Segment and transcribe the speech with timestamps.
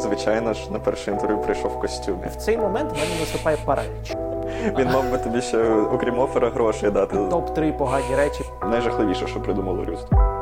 [0.00, 2.26] звичайно ж, на перше інтерв'ю прийшов в костюмі.
[2.32, 4.12] В цей момент в мене наступає параліч.
[4.78, 7.16] Він мав би тобі ще, окрім офера, гроші дати.
[7.16, 8.44] Топ-3 погані речі.
[8.62, 10.40] Найжахливіше, що придумало людство.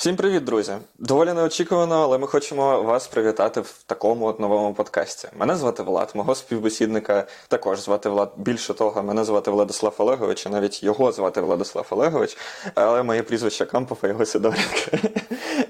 [0.00, 0.72] Всім привіт, друзі!
[0.98, 5.28] Доволі неочікувано, але ми хочемо вас привітати в такому от новому подкасті.
[5.38, 8.32] Мене звати Влад, мого співбесідника також звати Влад.
[8.36, 12.36] Більше того, мене звати Владислав Олегович, і навіть його звати Владислав Олегович,
[12.74, 15.08] але моє прізвище Кампов, а його Сидоренко.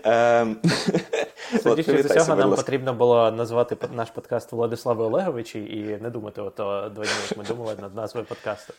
[0.05, 0.57] Ем,
[1.62, 6.91] Судячи з цього, нам потрібно було назвати наш подкаст Владислави Олеговичі і не думати ото
[6.95, 8.75] два дні, як ми думали над назвою подкасту.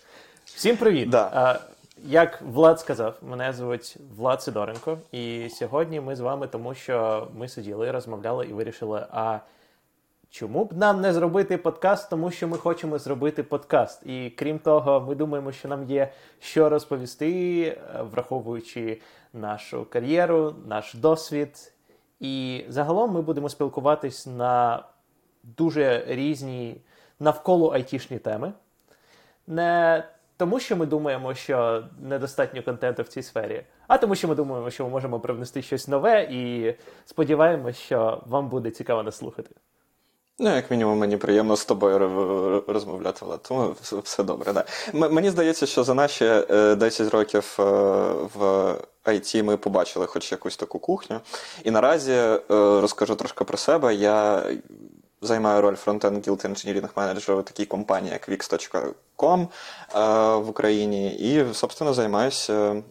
[0.45, 1.09] Всім привіт!
[1.09, 1.59] Да.
[2.05, 7.47] Як Влад сказав, мене звуть Влад Сидоренко, і сьогодні ми з вами, тому що ми
[7.47, 9.39] сиділи, розмовляли і вирішили, а
[10.29, 14.05] чому б нам не зробити подкаст, тому що ми хочемо зробити подкаст.
[14.05, 17.77] І крім того, ми думаємо, що нам є що розповісти,
[18.11, 19.01] враховуючи
[19.33, 21.73] нашу кар'єру, наш досвід.
[22.19, 24.83] І загалом ми будемо спілкуватись на
[25.43, 26.81] дуже різні
[27.19, 28.53] навколо айтішні теми.
[29.47, 30.03] Не
[30.37, 34.69] тому, що ми думаємо, що недостатньо контенту в цій сфері, а тому, що ми думаємо,
[34.69, 36.73] що ми можемо привнести щось нове, і
[37.05, 39.49] сподіваємося, що вам буде цікаво нас слухати.
[40.43, 41.99] Ну, як мінімум, мені приємно з тобою
[42.67, 44.53] розмовляти, Влад, тому все добре.
[44.53, 44.65] Да.
[44.93, 46.25] Мені здається, що за наші
[46.77, 47.63] 10 е, років е,
[48.35, 48.75] в
[49.05, 51.19] IT ми побачили хоч якусь таку кухню.
[51.63, 53.95] І наразі е, розкажу трошки про себе.
[53.95, 54.43] Я
[55.21, 59.47] займаю роль фронтенд Guild Engineering менеджера в такій компанії, як Wix.com
[60.41, 62.81] в Україні, і, собственно, займаюся.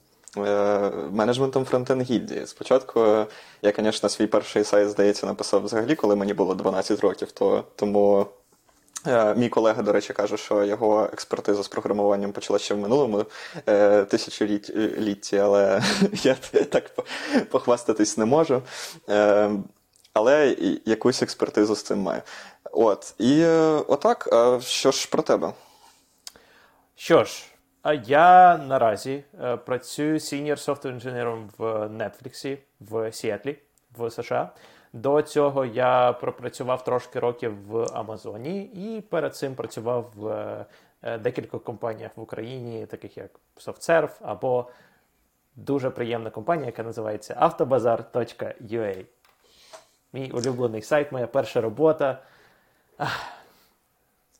[1.11, 2.47] Менеджментом фронтенд гільдії.
[2.47, 3.01] Спочатку
[3.63, 8.27] я, звісно, свій перший сайт, здається, написав взагалі, коли мені було 12 років, то тому
[9.07, 13.25] Е, мій колега, до речі, каже, що його експертиза з програмуванням почала ще в минулому
[13.67, 16.35] е, тисячолітті, але я
[16.71, 16.91] так
[17.51, 18.63] похвастатись не можу.
[19.09, 19.51] Е,
[20.13, 22.23] але якусь експертизу з цим маю.
[22.73, 23.15] От.
[23.19, 23.45] І
[23.89, 24.29] отак,
[24.67, 25.53] що ж про тебе?
[26.97, 27.45] Що ж,
[28.05, 29.25] я наразі
[29.65, 33.59] працюю senior software інженером в Netflix в Сіетлі
[33.97, 34.51] в США.
[34.93, 40.29] До цього я пропрацював трошки років в Амазоні і перед цим працював в
[41.03, 44.71] е, декількох компаніях в Україні, таких як SoftServe або
[45.57, 49.05] дуже приємна компанія, яка називається автобазар.ua.
[50.13, 52.19] Мій улюблений сайт, моя перша робота.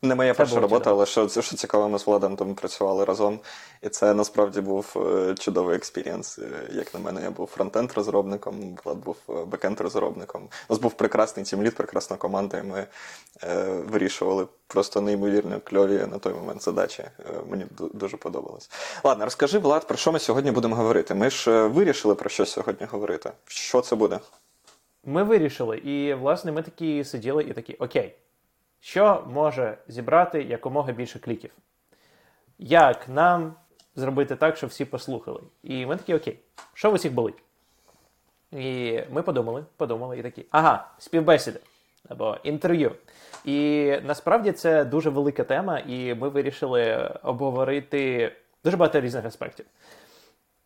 [0.03, 3.41] Не моя перша робота, але що що цікаво, ми з Владом там працювали разом.
[3.83, 6.39] І це насправді був е, чудовий experience.
[6.39, 10.41] Е, як на мене, я був фронтенд-розробником, Влад був е, бекенд-розробником.
[10.69, 12.87] У нас був прекрасний тімліт, прекрасна команда, і ми
[13.43, 17.03] е, вирішували просто неймовірно кльові на той момент задачі.
[17.03, 17.13] Е,
[17.51, 18.71] мені дуже подобалось.
[19.05, 21.15] Ладно, розкажи, Влад, про що ми сьогодні будемо говорити?
[21.15, 23.33] Ми ж вирішили про що сьогодні говорити.
[23.47, 24.19] Що це буде?
[25.05, 28.15] Ми вирішили, і, власне, ми такі сиділи і такі, окей
[28.81, 31.51] що може зібрати якомога більше кліків.
[32.59, 33.55] Як нам
[33.97, 35.41] зробити так, щоб всі послухали?
[35.63, 36.39] І ми такі, окей,
[36.75, 37.43] що в усіх болить?
[38.53, 41.61] І ми подумали, подумали і такі, ага, співбесіди
[42.09, 42.93] або інтерв'ю.
[43.45, 48.33] І насправді це дуже велика тема, і ми вирішили обговорити
[48.65, 49.67] дуже багато різних аспектів.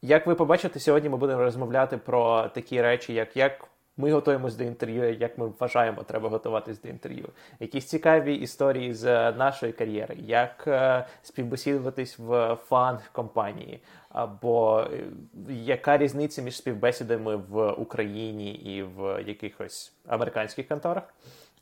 [0.02, 4.64] Як ви побачите, сьогодні ми будемо розмовляти про такі речі, як як ми готуємось до
[4.64, 7.28] інтерв'ю, як ми вважаємо, треба готуватись до інтерв'ю.
[7.60, 15.04] Якісь цікаві історії з нашої кар'єри, як е, співбесідуватись в фан компанії, або е,
[15.48, 21.02] яка різниця між співбесідами в Україні і в якихось американських конторах,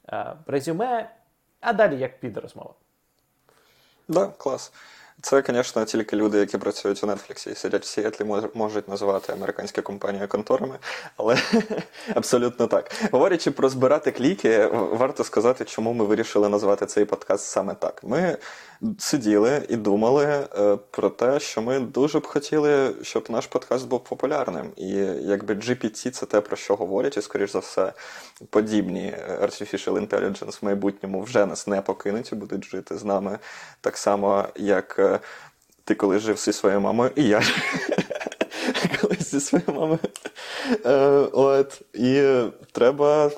[0.09, 1.11] е, резюме,
[1.61, 2.75] а далі як піде розмова.
[4.09, 4.73] Да, клас.
[5.23, 8.25] Це, звісно, тільки люди, які працюють у Netflix і сидять в Сіетлі,
[8.55, 10.79] можуть називати американські компанії конторами,
[11.17, 11.39] але
[12.15, 12.93] абсолютно так.
[13.13, 18.01] Говорячи про збирати кліки, варто сказати, чому ми вирішили назвати цей подкаст саме так.
[18.05, 18.37] Ми
[18.99, 24.05] сиділи і думали е, про те, що ми дуже б хотіли, щоб наш подкаст був
[24.05, 24.73] популярним.
[24.77, 24.89] І
[25.23, 27.93] якби GPT це те, про що говорять, і, скоріш за все,
[28.51, 33.39] подібні е, Artificial Intelligence в майбутньому вже нас не покинуть і будуть жити з нами
[33.81, 35.19] так само, як е,
[35.85, 37.43] ти коли жив зі своєю мамою, і я
[39.01, 39.99] колись зі своєю мамою.
[41.33, 42.41] От, І
[42.73, 43.31] треба.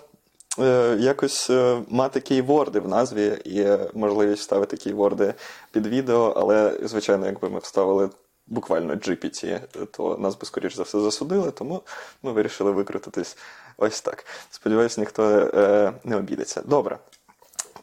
[0.59, 3.67] Е, якось е, мати кейворди в назві і
[3.99, 5.35] можливість ставити кейворди
[5.73, 8.11] під відео, але, звичайно, якби ми вставили
[8.47, 9.61] буквально GPT,
[9.91, 11.83] то нас би, скоріш за все, засудили, тому
[12.23, 13.37] ми вирішили викрутитись
[13.77, 14.27] ось так.
[14.51, 15.25] Сподіваюсь, ніхто
[15.55, 16.63] е, не обідеться.
[16.63, 16.99] Добре.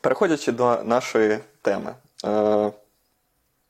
[0.01, 1.95] Переходячи до нашої теми.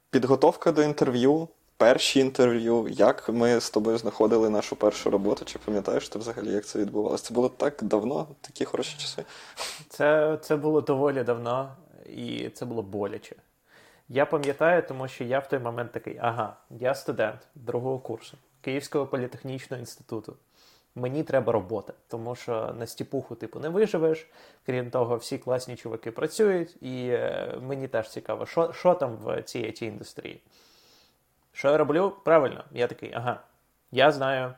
[0.10, 1.48] Підготовка до інтерв'ю
[1.82, 5.46] перші інтерв'ю, як ми з тобою знаходили нашу першу роботу.
[5.46, 7.24] Чи пам'ятаєш ти взагалі, як це відбувалося?
[7.24, 9.24] Це було так давно, такі хороші часи.
[9.90, 11.76] Це, Це було доволі давно,
[12.06, 13.36] і це було боляче.
[14.10, 19.06] Я пам'ятаю, тому що я в той момент такий: ага, я студент другого курсу Київського
[19.08, 20.36] політехнічного інституту.
[20.96, 24.28] Мені треба робота, тому що на стіпуху типу не виживеш.
[24.66, 29.42] Крім того, всі класні чуваки працюють, і е, мені теж цікаво, що що там в
[29.42, 30.42] цій it індустрії.
[31.54, 32.14] Що я роблю?
[32.26, 33.40] Правильно, я такий, ага,
[33.92, 34.54] я знаю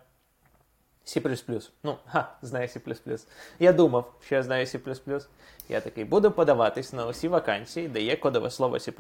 [1.06, 1.69] C.
[1.84, 3.25] Ну, ха, знаю C.
[3.60, 5.25] Я думав, що я знаю C.
[5.69, 8.94] Я такий буду подаватись на усі вакансії, де є кодове слово C.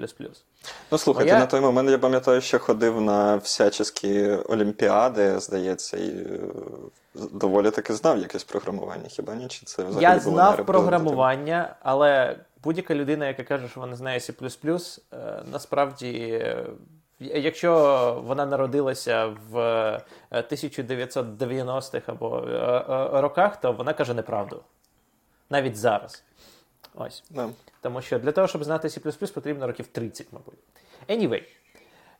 [0.91, 1.39] Ну, слухайте, Моя...
[1.39, 6.39] на той момент я пам'ятаю, що ходив на всячески олімпіади, здається, і е,
[7.15, 9.07] доволі таки знав якесь програмування.
[9.07, 9.47] Хіба ні?
[9.47, 14.33] Чи це взагалі Я знав програмування, але будь-яка людина, яка каже, що вона знає C++,
[15.13, 16.45] е, насправді
[17.19, 19.57] Якщо вона народилася в
[20.31, 22.51] 1990-х е, або е,
[23.17, 24.63] е, роках, то вона каже неправду.
[25.49, 26.23] Навіть зараз.
[26.95, 27.23] Ось.
[27.35, 27.49] Yeah.
[27.81, 30.59] Тому що для того, щоб знати C потрібно років 30, мабуть.
[31.07, 31.43] Anyway,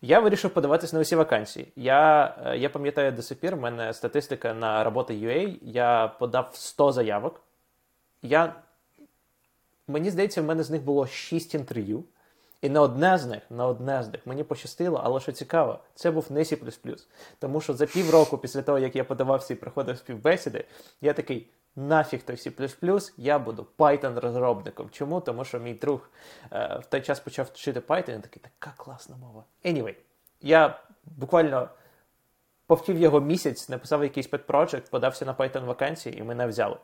[0.01, 1.67] я вирішив подаватися на усі вакансії.
[1.75, 6.91] Я я пам'ятаю до сих пір, в мене статистика на роботи UA, я подав 100
[6.91, 7.41] заявок.
[8.21, 8.55] Я,
[9.87, 12.03] Мені здається, в мене з них було 6 інтерв'ю.
[12.63, 16.11] І на одне з них, на одне з них мені пощастило, але що цікаво, це
[16.11, 16.75] був не C++.
[17.39, 20.65] Тому що за півроку після того, як я подавався і приходив співбесіди,
[21.01, 21.49] я такий.
[21.75, 24.89] Нафіг той C++, я буду Python-розробником.
[24.91, 25.21] Чому?
[25.21, 26.09] Тому що мій друг
[26.51, 29.43] е, в той час почав вчити Python, і такий, така класна мова.
[29.65, 29.95] Anyway,
[30.41, 31.69] я буквально
[32.67, 36.77] повтів його місяць, написав якийсь project, подався на Python вакансії, і мене взяли.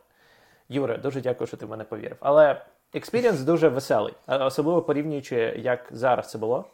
[0.69, 2.17] Юре, дуже дякую, що ти в мене повірив.
[2.19, 6.65] Але Experience дуже веселий, особливо порівнюючи, як зараз це було.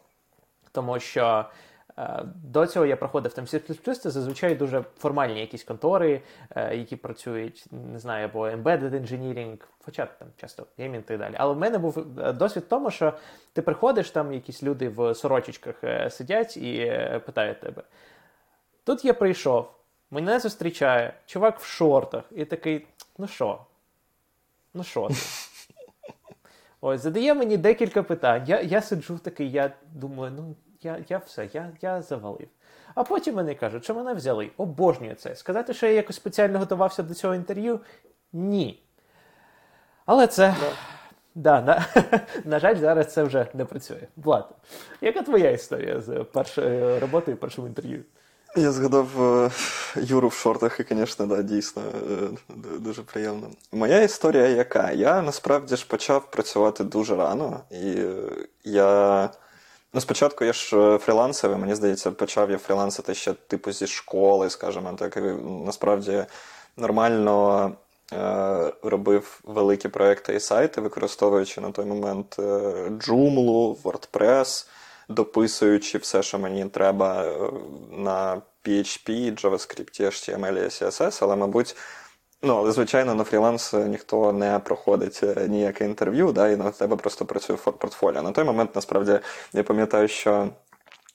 [0.71, 1.45] Тому що
[1.97, 6.21] е, до цього я проходив там C++, це зазвичай дуже формальні якісь контори,
[6.55, 11.35] е, які працюють, не знаю, або embedded engineering, хоча там часто геймінг і так далі.
[11.37, 13.13] Але в мене був е, досвід в тому, що
[13.53, 15.75] ти приходиш, там якісь люди в сорочечках
[16.09, 17.83] сидять і питають тебе.
[18.83, 19.71] Тут я прийшов,
[20.11, 23.59] мене зустрічає чувак в шортах, і такий: ну що?
[24.73, 25.09] Ну що?
[26.87, 28.43] Ось, задає мені декілька питань.
[28.47, 32.47] Я я сиджу такий, я думаю, ну я я все, я я завалив.
[32.95, 34.51] А потім вони кажуть, що мене взяли.
[34.57, 35.35] Обожнюю це.
[35.35, 37.79] Сказати, що я якось спеціально готувався до цього інтерв'ю?
[38.33, 38.83] Ні.
[40.05, 40.55] Але це.
[41.35, 41.85] Да, на,
[42.45, 44.07] на жаль, зараз це вже не працює.
[44.15, 44.49] Влад,
[45.01, 48.03] яка твоя історія з першої роботи і першим інтерв'ю?
[48.57, 49.51] Я згадав е,
[49.95, 53.47] Юру в шортах, і, звісно, да, дійсно е, дуже приємно.
[53.71, 54.91] Моя історія яка?
[54.91, 58.13] Я насправді ж почав працювати дуже рано, і е,
[58.63, 59.29] я.
[59.93, 64.93] Ну, спочатку я ж фрілансер, мені здається, почав я фрілансити ще типу зі школи, скажімо
[64.99, 65.17] так.
[65.65, 66.25] Насправді
[66.77, 67.71] нормально
[68.83, 74.67] робив великі проекти і сайти, використовуючи на той момент Joomla, WordPress
[75.09, 77.51] дописуючи все, що мені треба е,
[77.91, 81.75] на PHP, JavaScript, HTML і CSS, але, мабуть.
[82.41, 86.95] Ну, але, звичайно, на фріланс ніхто не проходить е, ніяке інтерв'ю, да, і на тебе
[86.95, 88.21] просто працює портфоліо.
[88.21, 89.19] На той момент, насправді,
[89.53, 90.49] я пам'ятаю, що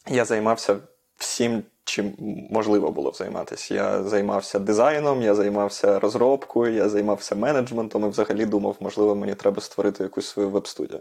[0.08, 0.76] я займався
[1.20, 2.12] всім, чим
[2.50, 3.74] можливо було займатися.
[3.74, 9.62] Я займався дизайном, я займався розробкою, я займався менеджментом і взагалі думав, можливо, мені треба
[9.62, 11.00] створити якусь свою веб-студію.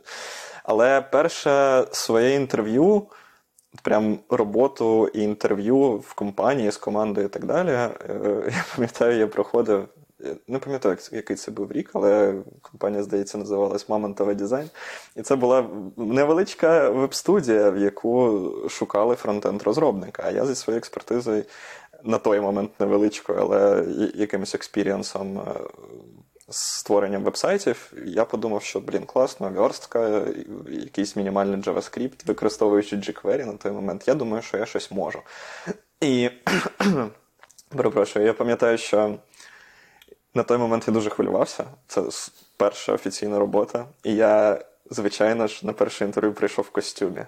[0.63, 3.03] Але перше своє інтерв'ю,
[3.83, 7.91] прям роботу і інтерв'ю в компанії з командою і так далі, е,
[8.45, 9.87] я пам'ятаю, я проходив.
[10.47, 14.69] Не пам'ятаю, який це був рік, але компанія, здається, називалась Мамонтове дизайн.
[15.15, 20.23] І це була невеличка веб-студія, в яку шукали фронтенд-розробника.
[20.25, 21.43] А я зі своєю експертизою
[22.03, 23.85] на той момент невеличкою, але
[24.15, 25.43] якимось експірієнсом е,
[26.49, 30.23] створенням вебсайтів, я подумав, що блін, класно, верстка,
[30.69, 35.19] якийсь мінімальний JavaScript, використовуючи jQuery на той момент, я думаю, що я щось можу.
[36.01, 36.29] І
[37.77, 39.15] перепрошую, я пам'ятаю, що
[40.33, 41.65] на той момент я дуже хвилювався.
[41.87, 42.01] Це
[42.57, 43.85] перша офіційна робота.
[44.03, 47.25] І я, звичайно ж, на перше інтерв'ю прийшов в костюмі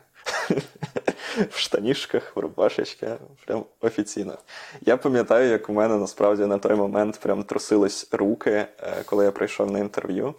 [1.50, 3.08] в штанішках, в рубашечці,
[3.46, 4.38] прям офіційно.
[4.82, 8.68] Я пам'ятаю, як у мене насправді на той момент прям трусились руки, е,
[9.06, 10.36] коли я прийшов на інтерв'ю.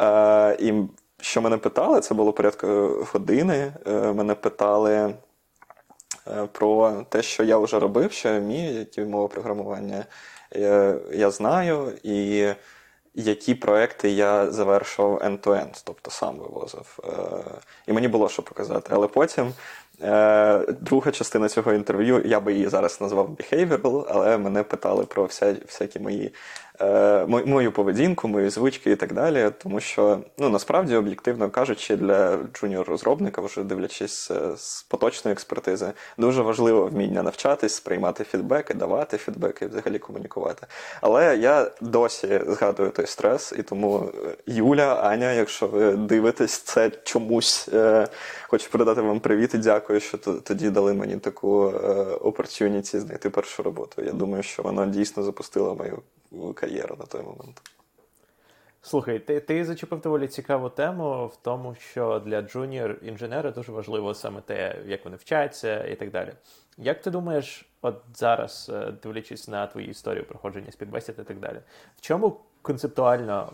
[0.00, 0.72] Е, і
[1.20, 2.66] що мене питали, це було порядку
[3.12, 3.72] години.
[3.86, 5.14] Е, мене питали
[6.52, 10.04] про те, що я вже робив, що я вмію, які мови програмування
[11.12, 11.92] я знаю.
[12.02, 12.48] і
[13.14, 16.98] які проекти я завершував end-to-end, тобто сам вивозив.
[17.86, 18.90] І мені було що показати.
[18.94, 19.52] Але потім
[20.02, 25.24] Е, Друга частина цього інтерв'ю, я би її зараз назвав behavioral, але мене питали про
[25.24, 26.32] вся, всякі мої
[26.71, 26.71] Е,
[27.26, 29.50] мою поведінку, мої звички і так далі.
[29.62, 36.42] Тому що ну насправді, об'єктивно кажучи, для джуніор-розробника, вже дивлячись е, з поточної експертизи, дуже
[36.42, 40.66] важливо вміння навчатись, сприймати фідбеки, давати фідбеки взагалі комунікувати.
[41.00, 46.90] Але я досі згадую той стрес, і тому е, Юля, Аня, якщо ви дивитесь, це
[47.04, 47.68] чомусь
[48.48, 51.64] хочу передати вам привіт і дякую, що тоді дали мені таку
[52.20, 54.02] opportunity знайти першу роботу.
[54.02, 56.02] Я думаю, що вона дійсно запустила мою
[56.54, 57.62] кар'єру на той момент.
[58.84, 64.14] Слухай, ти ти зачепив доволі цікаву тему в тому, що для junior інженера дуже важливо
[64.14, 66.32] саме те, як вони вчаться і так далі.
[66.76, 71.58] Як ти думаєш, от зараз, е, дивлячись на твою історію проходження співбесід і так далі,
[71.96, 73.52] в чому концептуально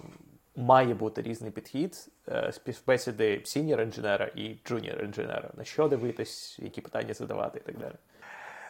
[0.56, 5.50] має бути різний підхід е, співбесіди senior інженера і junior інженера?
[5.56, 7.94] На що дивитись, які питання задавати і так далі?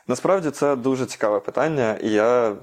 [0.07, 2.57] Насправді це дуже цікаве питання, і я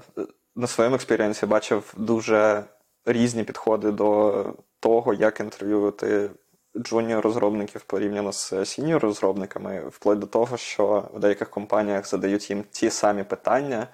[0.56, 2.64] на своєму experience і бачив дуже
[3.06, 4.44] різні підходи до
[4.80, 6.30] того, як інтерв'ювати
[6.76, 12.64] junior -розробників порівняно з senior -розробниками, вплоть до того, що в деяких компаніях задають їм
[12.70, 13.88] ті самі питання,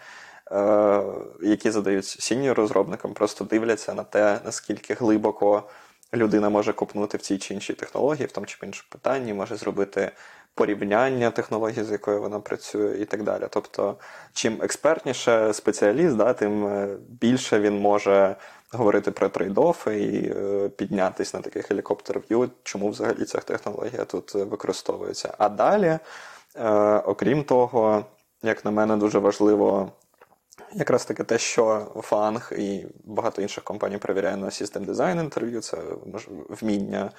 [0.52, 1.02] е,
[1.42, 5.62] які задають сіньор-розробникам, просто дивляться на те, наскільки глибоко
[6.14, 10.12] людина може копнути в цій чи іншій технології, в тому чи іншому питанні, може зробити
[10.54, 13.46] порівняння технології, з якою вона працює, і так далі.
[13.50, 13.96] Тобто,
[14.32, 18.36] чим експертніше спеціаліст, да, тим е, більше він може
[18.70, 25.34] говорити про трейдофи і е, піднятися на такий гелікоптер-в'ю, чому взагалі ця технологія тут використовується.
[25.38, 25.98] А далі,
[26.56, 28.04] е, окрім того,
[28.42, 29.92] як на мене, дуже важливо.
[30.74, 35.78] Якраз таки те, що Фанг і багато інших компаній перевіряє на System Design інтерв'ю, це
[36.48, 37.10] вміння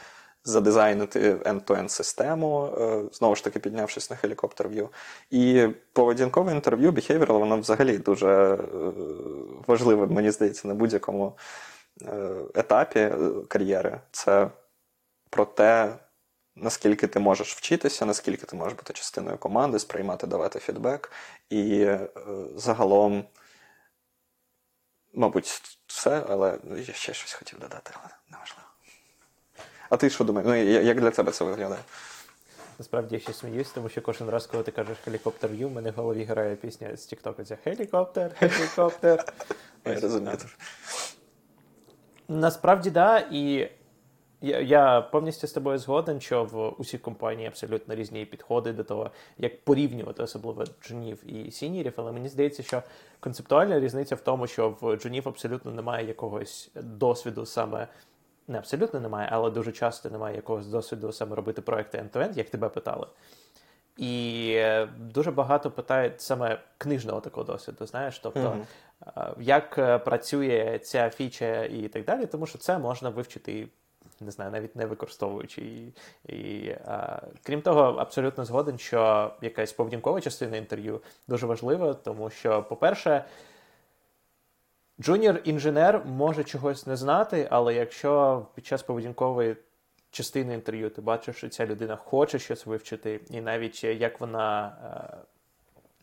[0.46, 4.90] задизайнити end-to-end систему, е, знову ж таки піднявшись на helicopter view.
[5.30, 8.58] І поведінкове інтерв'ю, behavioral, воно взагалі дуже е,
[9.68, 11.38] важливе, мені здається, на будь-якому
[12.02, 13.12] е, етапі
[13.48, 14.00] кар'єри.
[14.12, 14.50] Це
[15.30, 15.96] про те,
[16.56, 21.12] наскільки ти можеш вчитися, наскільки ти можеш бути частиною команди, сприймати, давати фідбек.
[21.50, 21.88] І
[22.56, 23.26] загалом,
[25.14, 28.63] мабуть, все, але я ще щось хотів додати, але неважливо.
[29.94, 30.48] А ти що думаєш?
[30.50, 31.82] Ну, Як для тебе це виглядає?
[32.80, 35.92] Насправді я ще сміюсь, тому що кожен раз, коли ти кажеш хелікоптер Ю, в мене
[35.92, 37.44] в голові грає пісня з Тіктоку.
[37.44, 39.26] Це хелікоптер, хелікоптер.
[39.86, 40.38] Я розумію.
[42.28, 43.28] Насправді, так.
[43.32, 43.70] І
[44.42, 49.12] я я повністю з тобою згоден, що в усіх компаній абсолютно різні підходи до того,
[49.38, 52.84] як порівнювати особливо джунів і сінірів, але мені здається, що
[53.20, 57.88] концептуальна різниця в тому, що в джунів абсолютно немає якогось досвіду саме
[58.48, 62.70] не абсолютно немає, але дуже часто немає якогось досвіду саме робити проекти end-to-end, як тебе
[62.70, 63.08] питали.
[63.98, 69.42] І е, дуже багато питають саме книжного такого досвіду, знаєш, тобто mm-hmm.
[69.42, 73.68] як е, працює ця фіча і так далі, тому що це можна вивчити,
[74.22, 75.62] не знаю, навіть не використовуючи.
[75.62, 75.94] І,
[76.34, 82.64] і а, Крім того, абсолютно згоден, що якась поведінкова частина інтерв'ю дуже важлива, тому що,
[82.64, 83.24] по-перше,
[85.00, 89.56] Junior -інженер може чогось не знати, але якщо під час поведінкової
[90.12, 95.18] частини інтерв'ю ти бачиш, що ця людина хоче щось вивчити, і навіть як вона е,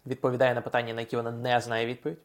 [0.07, 2.19] відповідає на питання, на які вона не знає відповідь,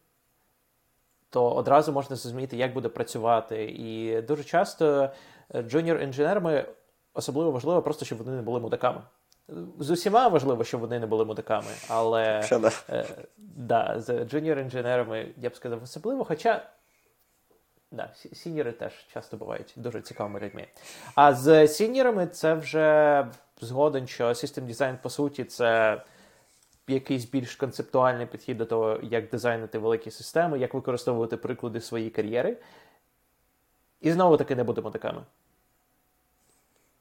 [1.29, 3.63] то одразу можна зрозуміти, як буде працювати.
[3.65, 5.09] І дуже часто
[5.55, 6.65] е, junior -інженерами
[7.13, 9.01] особливо важливо просто, щоб вони не були мудаками.
[9.79, 12.41] З усіма важливо, щоб вони не були мудаками, але.
[12.89, 13.05] Е,
[13.37, 16.23] да, з junior -інженерами я б сказав особливо.
[16.23, 16.69] Хоча
[17.91, 20.67] да, senior и теж часто бувають дуже цікавими людьми.
[21.15, 23.27] А з сіньорами це вже
[23.61, 26.01] згоден, що System Design, по суті, це
[26.87, 32.57] якийсь більш концептуальний підхід до того, як дизайнити великі системи, як використовувати приклади своєї кар'єри.
[34.01, 35.21] І знову таки не будемо такими.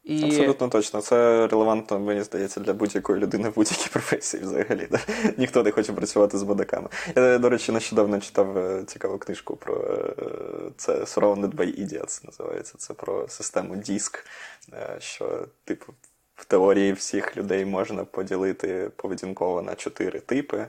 [0.04, 0.24] І...
[0.24, 1.00] Абсолютно точно.
[1.00, 4.88] Це релевантно, мені здається, для будь-якої людини в будь-якій професії взагалі.
[4.90, 5.00] Да?
[5.36, 6.88] Ніхто не хоче працювати з бодаками.
[7.16, 12.74] Я, до речі, нещодавно читав е, цікаву книжку про е, це Surrounded by Idiots називається.
[12.78, 14.26] Це про систему диск,
[14.72, 15.92] е, що, типу,
[16.34, 20.66] в теорії всіх людей можна поділити поведінково на чотири типи.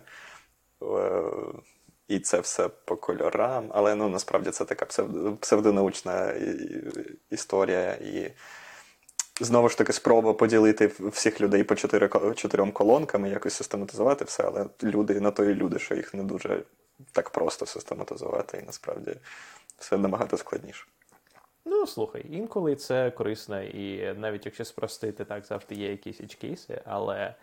[2.07, 4.85] І це все по кольорам, але ну насправді це така
[5.39, 6.33] псевдонаучна
[7.29, 7.93] історія.
[7.93, 8.31] і
[9.41, 14.65] Знову ж таки, спроба поділити всіх людей по чотири, чотирьом колонками, якось систематизувати все, але
[14.83, 16.63] люди на то і люди, що їх не дуже
[17.11, 19.15] так просто систематизувати, і насправді
[19.77, 20.85] все набагато складніше.
[21.65, 27.35] Ну, слухай, інколи це корисно, і навіть якщо спростити, так завжди є якісь ічкейси, але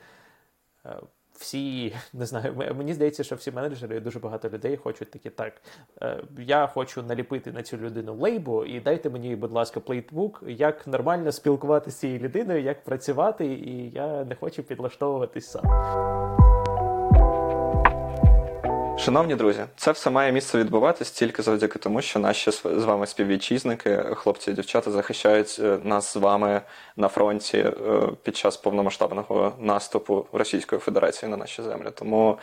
[1.34, 5.62] всі не знаю, мені здається, що всі менеджери дуже багато людей хочуть такі так.
[6.38, 11.32] Я хочу наліпити на цю людину лейбу, і дайте мені, будь ласка, плейтбук, як нормально
[11.32, 16.51] спілкуватися з цією людиною, як працювати, і я не хочу підлаштовуватись сам.
[19.04, 23.96] Шановні друзі, це все має місце відбуватись тільки завдяки тому, що наші з вами співвітчизники,
[24.14, 26.60] хлопці і дівчата, захищають е, нас з вами
[26.96, 27.72] на фронті е,
[28.22, 31.88] під час повномасштабного наступу Російської Федерації на наші землі.
[31.94, 32.38] Тому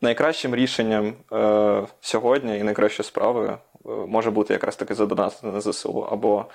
[0.00, 6.46] найкращим рішенням е, сьогодні і найкращою справою може бути якраз таки задонатити на ЗСУ або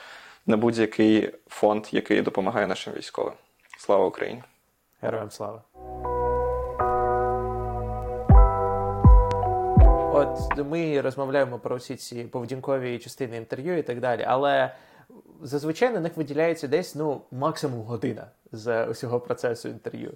[0.46, 3.34] на будь-який фонд, який допомагає нашим військовим.
[3.78, 4.44] Слава Україні!
[5.02, 5.62] Героям слава!
[10.22, 14.76] От ми розмовляємо про всі ці поведінкові частини інтерв'ю і так далі, але
[15.42, 20.14] зазвичай на них виділяється десь ну, максимум година з усього процесу інтерв'ю.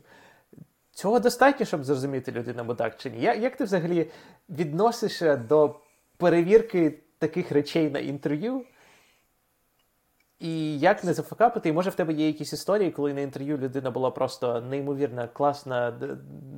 [0.92, 3.22] Цього достатньо, щоб зрозуміти людину або так чи ні.
[3.22, 4.12] Як ти взагалі
[4.50, 5.76] відносишся до
[6.18, 8.66] перевірки таких речей на інтерв'ю?
[10.46, 11.70] І як не зафакапити?
[11.70, 15.94] І може в тебе є якісь історії, коли на інтерв'ю людина була просто неймовірно класна,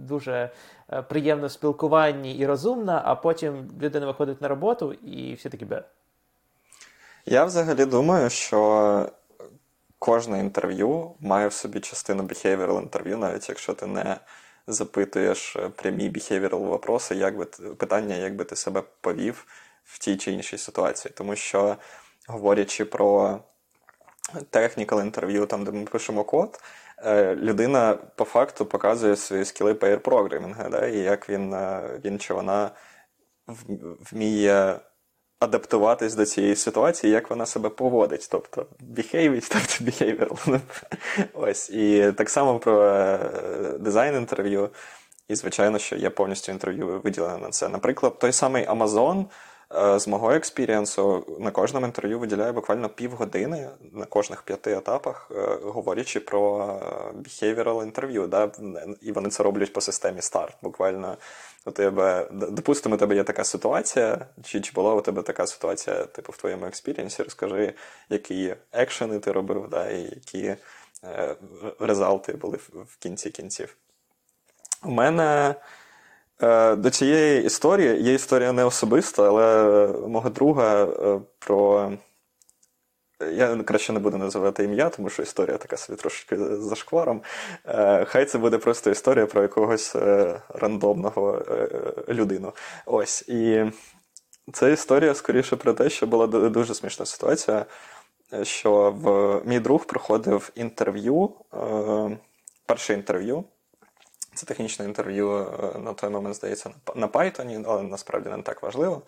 [0.07, 0.51] дуже
[0.93, 5.65] е, приємна в спілкуванні і розумна, а потім людина виходить на роботу і всі такі
[5.65, 5.83] бе.
[7.25, 9.09] Я взагалі думаю, що
[9.99, 14.17] кожне інтерв'ю має в собі частину behavioral інтерв'ю, навіть якщо ти не
[14.67, 17.45] запитуєш прямі behavioral вопроси, як би
[17.77, 19.45] питання, як би ти себе повів
[19.83, 21.13] в тій чи іншій ситуації.
[21.17, 21.75] Тому що,
[22.27, 23.39] говорячи про
[24.33, 26.59] technical інтерв'ю, там, де ми пишемо код,
[27.05, 32.19] е, людина по факту показує свої скіли pair програмінга, да, і як він, е, він
[32.19, 32.71] чи вона
[34.11, 34.79] вміє
[35.39, 38.65] адаптуватись до цієї ситуації, як вона себе поводить, тобто
[38.95, 40.59] behaving, тобто behavioral.
[41.33, 41.69] Ось.
[41.69, 43.19] І так само про е,
[43.79, 44.69] дизайн інтерв'ю.
[45.27, 47.69] І, звичайно, що є повністю інтерв'ю виділене на це.
[47.69, 49.25] Наприклад, той самий Amazon.
[49.75, 55.31] Е, з мого experience у на кожному інтерв'ю виділяю буквально півгодини на кожних п'яти етапах,
[55.35, 56.65] е, говорячи про
[57.13, 58.27] behavioral інтерв'ю.
[58.27, 58.51] Да?
[59.01, 60.57] І вони це роблять по системі STAR.
[60.61, 61.17] Буквально
[61.65, 66.05] у тебе, допустимо, у тебе є така ситуація, чи чи була у тебе така ситуація,
[66.05, 67.73] типу, в твоєму experience і, розкажи,
[68.09, 70.55] які екшени ти робив, да, і які
[71.03, 71.35] е,
[71.79, 73.77] result и були в кінці кінців.
[74.83, 75.55] У мене.
[76.41, 81.91] Е, до цієї історії є історія не особиста, але мого друга е, про.
[83.31, 87.21] Я краще не буду називати ім'я, тому що історія така собі трошки зашкваром.
[87.65, 89.95] Е, хай це буде просто історія про якогось
[90.49, 91.45] рандомного
[92.09, 92.53] людину.
[92.85, 93.21] Ось.
[93.27, 93.71] І
[94.53, 97.65] це історія скоріше про те, що була дуже смішна ситуація,
[98.43, 101.31] що в мій друг проходив інтерв'ю,
[102.65, 103.43] перше інтерв'ю.
[104.37, 109.01] Це технічне інтерв'ю е, на той момент, здається, на Python, але насправді не так важливо.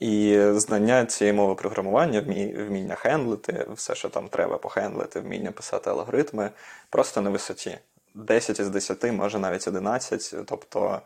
[0.00, 6.50] І знання цієї мови програмування, вміння хендлити, все, що там треба похендлити, вміння писати алгоритми,
[6.90, 7.78] просто на висоті.
[8.14, 10.34] 10 із 10, може навіть 11.
[10.46, 11.00] Тобто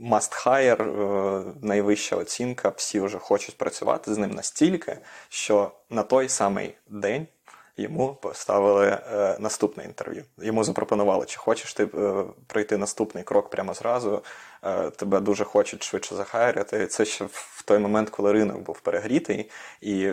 [0.00, 4.98] must hire, е, найвища оцінка, всі вже хочуть працювати з ним настільки,
[5.28, 7.26] що на той самий день
[7.76, 10.24] йому поставили е, наступне інтерв'ю.
[10.38, 14.22] Йому запропонували, чи хочеш ти е, пройти наступний крок прямо зразу.
[14.62, 16.86] Е, тебе дуже хочуть швидше захайрити.
[16.86, 20.10] Це ще в той момент, коли ринок був перегрітий, і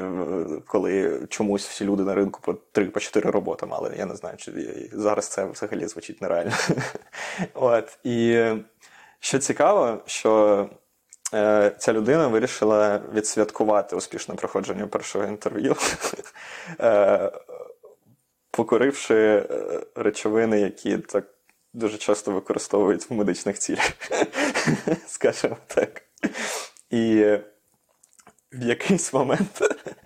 [0.68, 3.96] коли чомусь всі люди на ринку по три по чотири роботи мали.
[3.98, 4.52] Я не знаю, чи
[4.94, 6.52] зараз це взагалі звучить нереально.
[7.54, 8.46] От і
[9.20, 10.70] що цікаво, що.
[11.78, 15.76] Ця людина вирішила відсвяткувати успішне проходження першого інтерв'ю,
[18.52, 19.46] покоривши е,
[19.96, 21.26] речовини, які так
[21.74, 23.92] дуже часто використовують в медичних цілях,
[25.08, 26.02] скажімо так.
[26.90, 27.26] І
[28.54, 29.62] в якийсь момент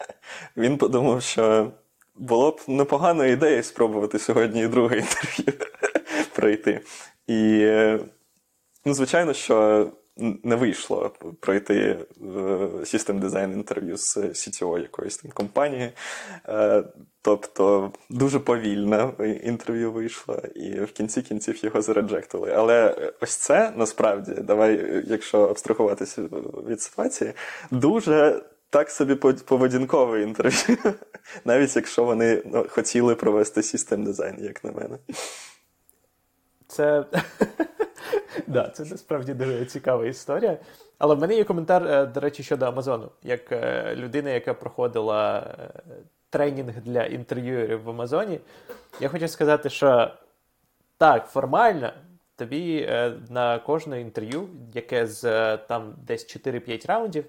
[0.57, 1.71] він подумав, що
[2.15, 5.53] було б непоганою ідеєю спробувати сьогодні і друге інтерв'ю
[6.35, 6.81] пройти.
[7.27, 7.67] І,
[8.85, 11.99] ну, звичайно, що не вийшло пройти
[12.85, 15.91] систем дизайн інтерв'ю з CTO якоїсь там компанії.
[16.47, 16.83] Е,
[17.21, 19.11] тобто дуже повільне
[19.43, 22.53] інтерв'ю вийшло, і в кінці кінців його зареджектили.
[22.55, 26.21] Але ось це насправді, давай, якщо абстрахуватися
[26.67, 27.33] від ситуації,
[27.71, 28.41] дуже.
[28.69, 30.77] Так собі поведінкове інтерв'ю,
[31.45, 34.97] навіть якщо вони ну, хотіли провести систем дизайн, як на мене.
[36.67, 37.05] Це
[38.47, 40.57] да, це насправді дуже цікава історія.
[40.97, 43.09] Але в мене є коментар, е, до речі, щодо Амазону.
[43.23, 45.81] Як е, людина, яка проходила е,
[46.29, 48.39] тренінг для інтерв'юерів в Амазоні,
[48.99, 50.11] я хочу сказати, що
[50.97, 51.93] так, формально
[52.35, 52.89] тобі
[53.29, 57.25] на кожне інтерв'ю, яке з там десь 4-5 раундів,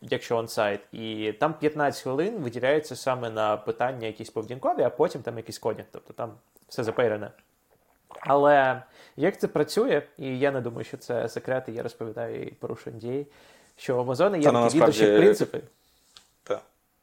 [0.00, 5.36] якщо онсайт, і там 15 хвилин виділяється саме на питання якісь поведінкові, а потім там
[5.36, 5.86] якийсь кодінг.
[5.92, 6.32] Тобто там
[6.68, 7.30] все запейрене.
[8.20, 8.82] Але
[9.16, 12.96] як це працює, і я не думаю, що це секрет, і я розповідаю і порушую
[12.96, 13.26] NDA,
[13.76, 15.60] що у Amazon є ну, такі leadership принципи.
[16.42, 16.62] Так.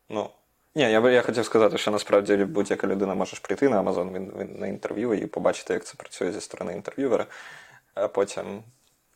[0.10, 0.30] Ну.
[0.76, 4.60] Ні, я, я хотів сказати, що насправді будь-яка людина може прийти на Amazon він, він,
[4.60, 7.26] на інтерв'ю і побачити, як це працює зі сторони інтерв'ювера,
[7.94, 8.64] а потім.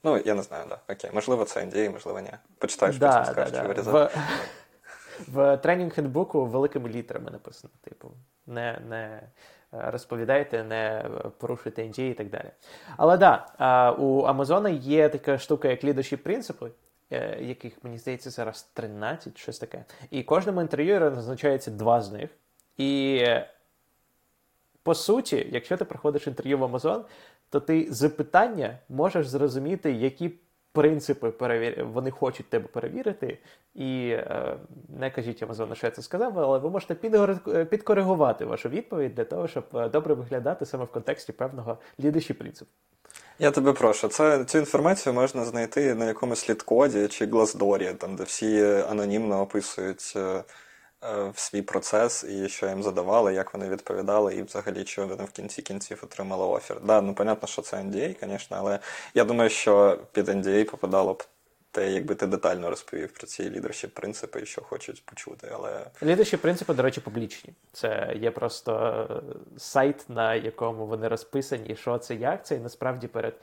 [0.03, 0.93] Ну, я не знаю, да.
[0.93, 2.31] Окей, можливо, це NDA, можливо, ні.
[2.57, 3.61] Почитаєш, потім Да, да, скажеш, да.
[3.61, 4.19] чи вирізати.
[5.27, 8.11] В, в тренінг хендбуку великими літерами написано, типу,
[8.47, 9.21] не, не
[9.77, 11.05] розповідайте, не
[11.37, 12.51] порушуйте NG і так далі.
[12.97, 13.45] Але да,
[13.91, 16.71] у Амазона є така штука, як leadership принципи,
[17.11, 19.85] е, яких, мені здається, зараз 13, щось таке.
[20.11, 22.29] І кожному інтерв'юеру назначається два з них.
[22.77, 23.49] І е,
[24.83, 27.01] по суті, якщо ти проходиш інтерв'ю в Amazon,
[27.49, 30.31] то ти з питання можеш зрозуміти, які
[30.75, 31.85] принципи перевір...
[31.85, 33.37] вони хочуть тебе перевірити.
[33.75, 34.57] І е,
[34.99, 39.23] не кажіть Amazon, що я це сказав, але ви можете підгор- підкоригувати вашу відповідь для
[39.23, 42.71] того, щоб е, добре виглядати саме в контексті певного leadership принципу.
[43.39, 48.23] Я тебе прошу, це, цю інформацію можна знайти на якомусь літкоді чи Глаздорі, там, де
[48.23, 50.17] всі анонімно описують
[51.05, 55.23] е, е, свій процес і що їм задавали, як вони відповідали, і взагалі, що вони
[55.23, 56.77] в кінці кінців отримали офер.
[56.83, 58.79] Да, ну понятно, що це NDA, звісно, але
[59.13, 61.23] я думаю, що під NDA попадало б
[61.75, 65.51] те, якби ти детально розповів про ці лідерші принципи і що хочуть почути.
[65.53, 67.53] Але Leadership принципи, до речі, публічні.
[67.71, 69.23] Це є просто
[69.57, 73.33] сайт, на якому вони розписані, що це, як це, і насправді перед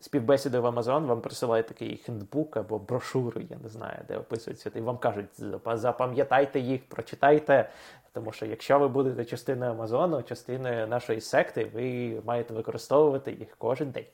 [0.00, 4.80] співбесідою в Amazon вам присилають такий хендбук або брошуру, я не знаю, де описується, і
[4.80, 7.70] вам кажуть, «Запа- запам'ятайте їх, прочитайте.
[8.12, 13.90] Тому що якщо ви будете частиною Амазону, частиною нашої секти, ви маєте використовувати їх кожен
[13.90, 14.06] день.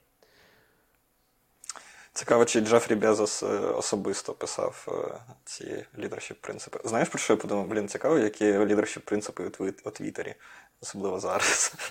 [2.17, 6.79] Цікаво, чи Джефрі Безос е, особисто писав е, ці лідершіп принципи.
[6.85, 7.67] Знаєш, про що я подумав?
[7.67, 9.51] Блін, цікаво, які лідершіп принципи
[9.85, 10.35] у Твіттері,
[10.83, 11.75] особливо зараз.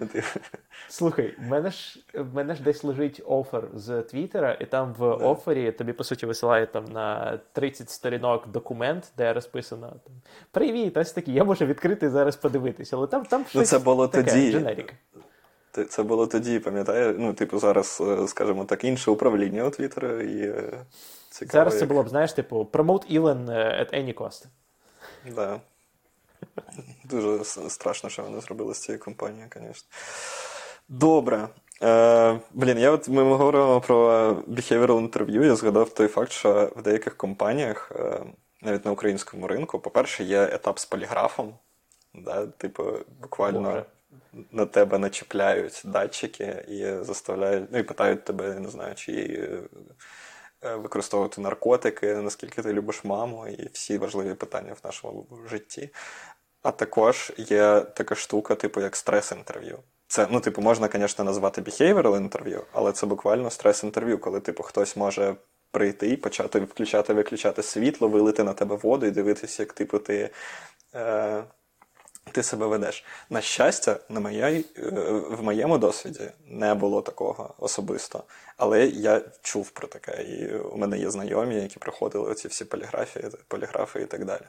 [0.00, 0.08] Ну,
[0.88, 4.98] Слухай, в мене ж в мене ж десь лежить офер з Твіттера, і там в
[4.98, 5.06] Да.
[5.06, 10.14] офері тобі по суті висилають там на 30 сторінок документ, де розписано там
[10.50, 11.34] Привіт, ось такий.
[11.34, 14.52] Я можу відкрити і зараз подивитися, але там там щось це було таке, тоді.
[14.52, 14.94] дженерік.
[15.88, 17.16] Це було тоді, пам'ятаєш?
[17.18, 20.72] Ну, типу, зараз, е, скажімо так, інше управління у Твіттера і е,
[21.30, 21.52] цікаво.
[21.52, 24.46] Зараз це було б, знаєш, типу, promote Elon е, at any cost.
[25.36, 25.60] Да.
[27.04, 29.88] Дуже страшно, що вони зробили з цією компанією, звісно.
[30.88, 31.48] Добре.
[31.82, 35.44] Е, блін, я от ми говоримо про behavioral інтерв'ю.
[35.44, 38.20] Я згадав той факт, що в деяких компаніях, е,
[38.62, 41.54] навіть на українському ринку, по-перше, є етап з поліграфом.
[42.14, 42.46] Да?
[42.46, 42.84] Типу,
[43.20, 43.84] буквально Боже.
[44.52, 49.58] На тебе начіпляють датчики і заставляють, ну і питають тебе, не знаю, чи е,
[50.68, 55.90] е, використовувати наркотики, наскільки ти любиш маму, і всі важливі питання в нашому житті.
[56.62, 59.78] А також є така штука, типу, як стрес-інтерв'ю.
[60.06, 64.96] Це, ну, типу, можна, звісно, назвати behavioral інтерв'ю, але це буквально стрес-інтерв'ю, коли, типу, хтось
[64.96, 65.36] може
[65.70, 70.30] прийти і почати включати, виключати світло, вилити на тебе воду і дивитися, як, типу, ти.
[70.94, 71.44] Е-
[72.32, 73.04] ти себе ведеш.
[73.30, 74.90] На щастя, на моєї, е,
[75.30, 78.24] в моєму досвіді не було такого особисто.
[78.56, 80.22] Але я чув про таке.
[80.22, 84.44] І у мене є знайомі, які проходили оці всі поліграфії, поліграфи і так далі.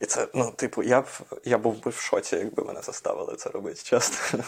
[0.00, 1.06] І це, ну, типу, я б
[1.44, 4.44] я був би в шоці, якби мене заставили це робити, чесно.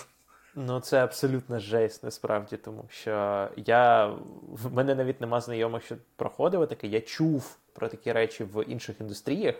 [0.54, 4.06] Ну, це абсолютно жесть, насправді, тому що я
[4.48, 6.86] в мене навіть нема знайомих, що проходили таке.
[6.86, 9.54] Я чув про такі речі в інших індустріях,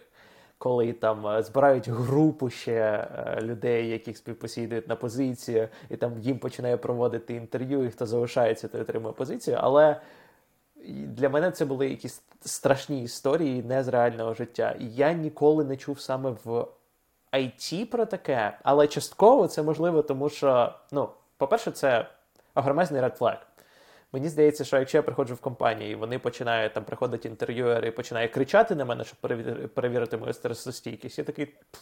[0.58, 6.38] коли там е, збирають групу ще е, людей, яких співпосідують на позицію, і там їм
[6.38, 9.58] починає проводити інтерв'ю, і хто залишається, той отримує позицію.
[9.60, 10.00] Але
[10.88, 14.76] для мене це були якісь страшні історії не з реального життя.
[14.80, 16.66] І я ніколи не чув саме в
[17.32, 22.06] IT про таке, але частково це можливо, тому що, ну, по-перше, це
[22.54, 23.36] огромезний flag.
[24.12, 27.90] Мені здається, що якщо я приходжу в компанію, і вони починають там приходить інтерв'юер і
[27.90, 29.18] починає кричати на мене, щоб
[29.74, 31.46] перевірити, мою стресостійкість, я такий.
[31.46, 31.80] «Пф,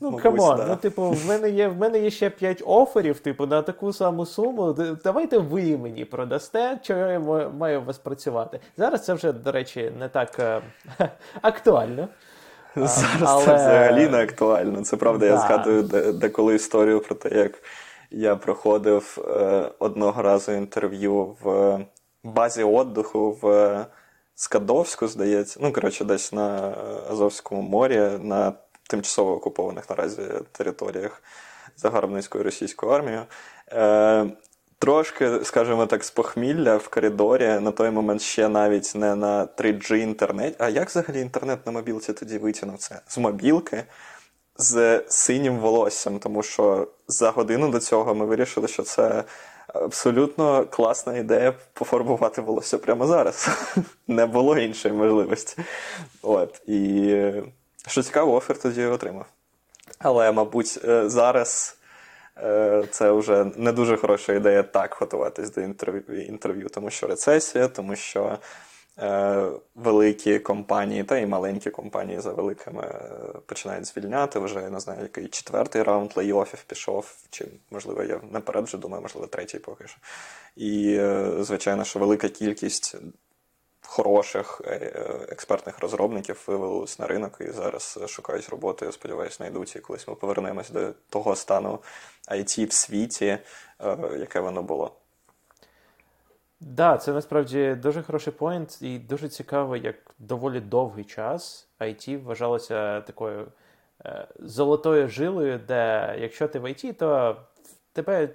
[0.00, 0.66] Ну, come on, да.
[0.66, 4.26] ну, типу, в мене є в мене є ще 5 оферів, типу, на таку саму
[4.26, 4.72] суму.
[5.04, 7.20] Давайте ви мені продасте, що я
[7.58, 8.60] маю у вас працювати.
[8.76, 10.62] Зараз це вже, до речі, не так е,
[11.42, 12.08] актуально.
[12.76, 14.82] Зараз але- це взагалі не актуально.
[14.82, 17.52] Це правда, я згадую деколи історію про те, як
[18.12, 21.78] я проходив е, одного разу інтерв'ю в
[22.24, 23.86] базі віддиху в
[24.34, 25.60] Скадовську, здається.
[25.62, 26.74] Ну, коротше, десь на
[27.10, 28.52] Азовському морі, на
[28.88, 30.22] тимчасово окупованих наразі
[30.52, 31.22] територіях
[31.76, 33.22] загарбницькою російською армією.
[33.72, 34.26] Е,
[34.78, 39.96] трошки, скажімо так, з похмілля в коридорі на той момент ще навіть не на 3G
[39.96, 40.54] інтернет.
[40.58, 43.00] А як взагалі інтернет на мобілці тоді витягнув це?
[43.06, 43.84] З мобілки
[44.62, 49.24] з синім волоссям, тому що за годину до цього ми вирішили, що це
[49.66, 53.48] абсолютно класна ідея пофарбувати волосся прямо зараз.
[54.08, 55.56] Не було іншої можливості.
[56.22, 56.62] От.
[56.66, 57.16] І
[57.86, 59.26] що цікаво, офер тоді отримав.
[59.98, 61.76] Але, мабуть, е, зараз.
[62.38, 67.68] Е, це вже не дуже хороша ідея так готуватись до інтерв'ю, інтерв'ю тому що рецесія,
[67.68, 68.38] тому що
[69.74, 74.38] великі компанії та і маленькі компанії за великими е, починають звільняти.
[74.38, 79.02] Вже я не знаю, який четвертий раунд лейофів пішов, чи можливо я наперед вже думаю,
[79.02, 79.98] можливо, третій поки що.
[80.56, 82.96] І, е, звичайно, що велика кількість
[83.86, 84.76] хороших е,
[85.28, 88.86] експертних розробників вивелись на ринок і зараз шукають роботи.
[88.86, 91.78] Я сподіваюся, знайдуть і колись ми повернемось до того стану
[92.28, 93.38] IT в світі, е,
[94.18, 95.01] яке воно було.
[96.66, 103.00] Да, це насправді дуже хороший поінт, і дуже цікаво, як доволі довгий час IT вважалося
[103.00, 103.46] такою
[104.04, 107.36] е, золотою жилою, де якщо ти в IT, то
[107.92, 108.28] тебе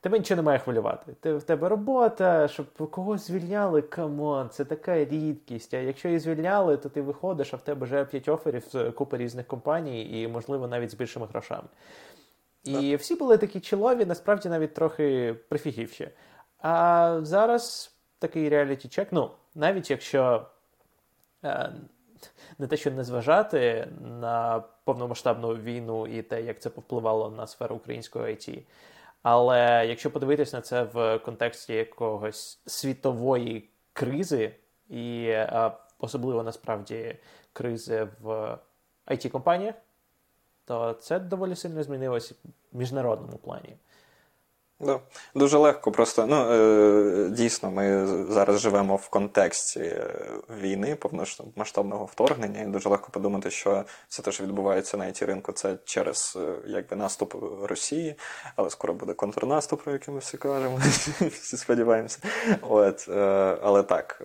[0.00, 1.12] Тебе нічого не має хвилювати.
[1.20, 5.74] Ти, В тебе робота, щоб когось звільняли, come on, це така рідкість.
[5.74, 9.16] А якщо і звільняли, то ти виходиш, а в тебе вже п'ять оферів з купи
[9.16, 11.68] різних компаній, і, можливо, навіть з більшими грошами.
[12.64, 13.00] І так.
[13.00, 16.08] всі були такі chill ові, насправді навіть трохи прифігівші.
[16.58, 20.46] А зараз такий reality check, ну, навіть якщо
[21.44, 21.72] е,
[22.58, 23.88] не те, що не зважати
[24.20, 28.62] на повномасштабну війну і те, як це повпливало на сферу української IT,
[29.22, 34.54] але якщо подивитись на це в контексті якогось світової кризи,
[34.88, 35.34] і
[35.98, 37.16] особливо насправді
[37.52, 38.58] кризи в
[39.06, 39.74] it компаніях
[40.66, 42.32] то це доволі сильно змінилось
[42.72, 43.76] в міжнародному плані.
[44.80, 45.00] Да.
[45.34, 50.10] Дуже легко, просто ну е, дійсно, ми зараз живемо в контексті е,
[50.60, 55.52] війни, повномасштабного вторгнення, і дуже легко подумати, що все те, що відбувається на it ринку,
[55.52, 58.14] це через е, якби наступ Росії,
[58.56, 60.80] але скоро буде контрнаступ, про який ми всі кажемо,
[61.20, 62.18] всі сподіваємося.
[62.60, 63.08] От,
[63.62, 64.22] Але так,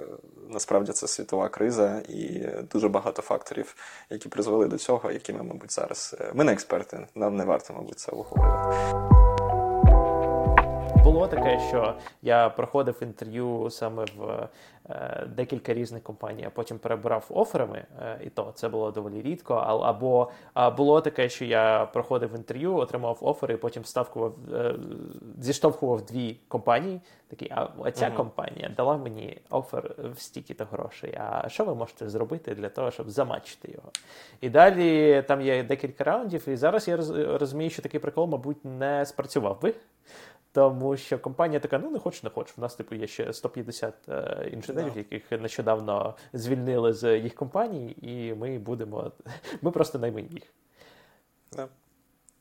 [0.50, 3.76] насправді це світова криза і дуже багато факторів,
[4.10, 6.16] які призвели до цього, які ми, мабуть, зараз.
[6.34, 9.31] Ми не експерти, нам не варто, мабуть, це обговорювати
[11.12, 14.47] було таке, що я проходив інтерв'ю саме в
[14.89, 19.54] е, декілька різних компаній, а потім перебирав оферами, е, і то це було доволі рідко.
[19.54, 24.76] Або а було таке, що я проходив інтерв'ю, отримав офери, і потім ставкував, е,
[25.39, 27.02] зіштовхував дві компанії.
[27.28, 28.15] Такі, а ця uh-huh.
[28.15, 31.17] компанія дала мені офер в стільки-то грошей.
[31.17, 33.89] А що ви можете зробити для того, щоб замачити його?
[34.41, 36.97] І далі там є декілька раундів, і зараз я
[37.39, 39.74] розумію, що такий прикол, мабуть, не спрацював би.
[40.54, 42.58] Тому що компанія така: ну не хочеш, не хочеш.
[42.58, 44.98] У нас типу є ще 150 е, інженерів, yeah.
[44.98, 49.12] яких нещодавно звільнили з їх компаній, і ми будемо.
[49.62, 50.44] Ми просто наймемо їх.
[51.52, 51.68] Yeah.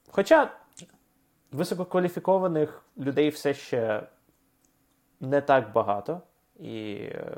[0.08, 0.50] Хоча
[1.52, 4.02] висококваліфікованих людей все ще
[5.20, 6.20] не так багато,
[6.60, 7.36] і е,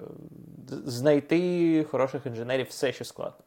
[0.69, 3.45] знайти хороших інженерів все ще складно.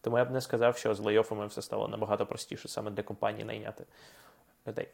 [0.00, 3.44] Тому я б не сказав, що з лейофами все стало набагато простіше саме для компанії
[3.44, 3.84] найняти
[4.66, 4.88] людей.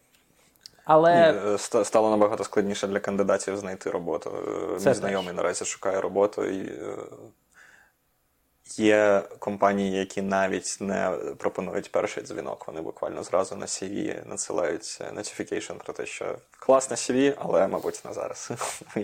[0.86, 4.32] Але Ні, е, стало набагато складніше для кандидатів знайти роботу.
[4.74, 6.66] Е, Це Мій знайомий наразі шукає роботу і.
[6.66, 6.96] Е,
[8.76, 12.66] є компанії, які навіть не пропонують перший дзвінок.
[12.66, 14.82] Вони буквально зразу на CV надсилають
[15.14, 18.50] notification про те, що класне CV, але, мабуть, не зараз.
[18.96, 19.00] І,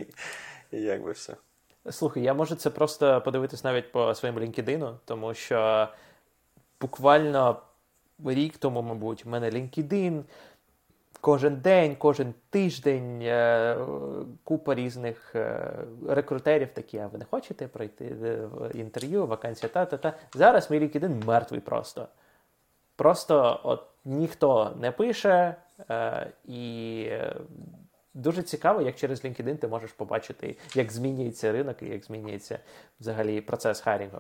[0.72, 1.36] і якби все.
[1.90, 5.88] Слухай, я можу це просто подивитись навіть по своєму LinkedIn, тому що
[6.80, 7.62] буквально
[8.24, 10.22] рік тому, мабуть, у мене LinkedIn
[11.22, 13.76] кожен день, кожен тиждень е,
[14.44, 15.74] купа різних е,
[16.08, 20.14] рекрутерів такі, а ви не хочете пройти е, інтерв'ю, вакансія та-та-та.
[20.34, 22.08] Зараз мій LinkedIn мертвий просто.
[22.96, 25.54] Просто от ніхто не пише,
[26.44, 27.08] і
[28.14, 32.58] дуже цікаво, як через LinkedIn ти можеш побачити, як змінюється ринок і як змінюється
[33.00, 34.18] взагалі процес хайрінгу.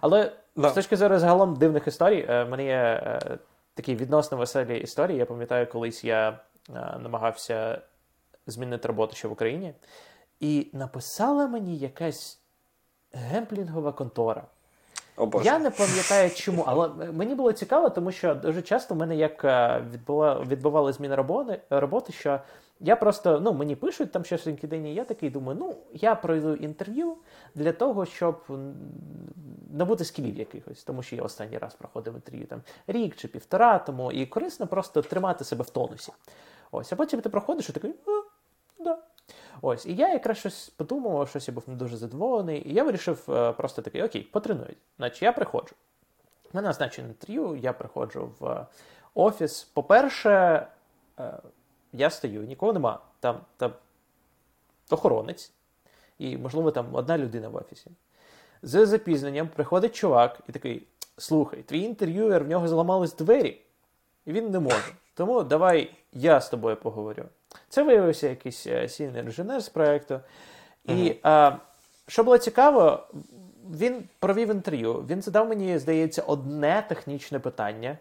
[0.00, 0.68] Але да.
[0.68, 3.18] з точки зору загалом дивних історій, в мене є
[3.80, 5.18] такі відносно веселі історії.
[5.18, 6.38] Я пам'ятаю, колись я е,
[7.02, 7.82] намагався
[8.46, 9.74] змінити роботу ще в Україні,
[10.40, 12.40] і написала мені якась
[13.12, 14.44] гемплінгова контора.
[15.16, 15.44] О, Боже.
[15.44, 19.44] Я не пам'ятаю чому, але мені було цікаво, тому що дуже часто в мене як
[19.44, 19.84] е,
[20.46, 22.40] відбували зміни роботи, роботи, що
[22.80, 26.14] я просто, ну, мені пишуть там щось в LinkedIn, і я такий думаю, ну, я
[26.14, 27.16] пройду інтерв'ю
[27.54, 28.44] для того, щоб
[29.70, 34.12] набути скілів якихось, тому що я останній раз проходив інтерв'ю там рік чи півтора тому,
[34.12, 36.12] і корисно просто тримати себе в тонусі.
[36.70, 38.22] Ось, а потім ти проходиш і такий, а,
[38.82, 38.98] да.
[39.62, 43.24] Ось, і я якраз щось подумав, щось я був не дуже задоволений, і я вирішив
[43.28, 44.78] е, просто такий, окей, потренують.
[44.96, 45.74] Значить, я приходжу.
[46.52, 48.66] У мене назначене інтерв'ю, я приходжу в
[49.14, 49.62] офіс.
[49.62, 50.66] По-перше,
[51.18, 51.32] е,
[51.92, 52.98] я стою, нікого нема.
[53.20, 53.72] Там, там
[54.90, 55.52] охоронець,
[56.18, 57.90] і, можливо, там одна людина в офісі.
[58.62, 60.86] З запізненням приходить чувак і такий:
[61.18, 63.60] слухай, твій інтерв'юер, в нього зламались двері,
[64.26, 64.92] і він не може.
[65.14, 67.24] Тому давай я з тобою поговорю.
[67.68, 70.20] Це виявився якийсь сінер інженер з проєкту.
[70.84, 71.56] І а,
[72.06, 73.08] що було цікаво,
[73.70, 74.94] він провів інтерв'ю.
[74.94, 77.98] Він задав мені, здається, одне технічне питання.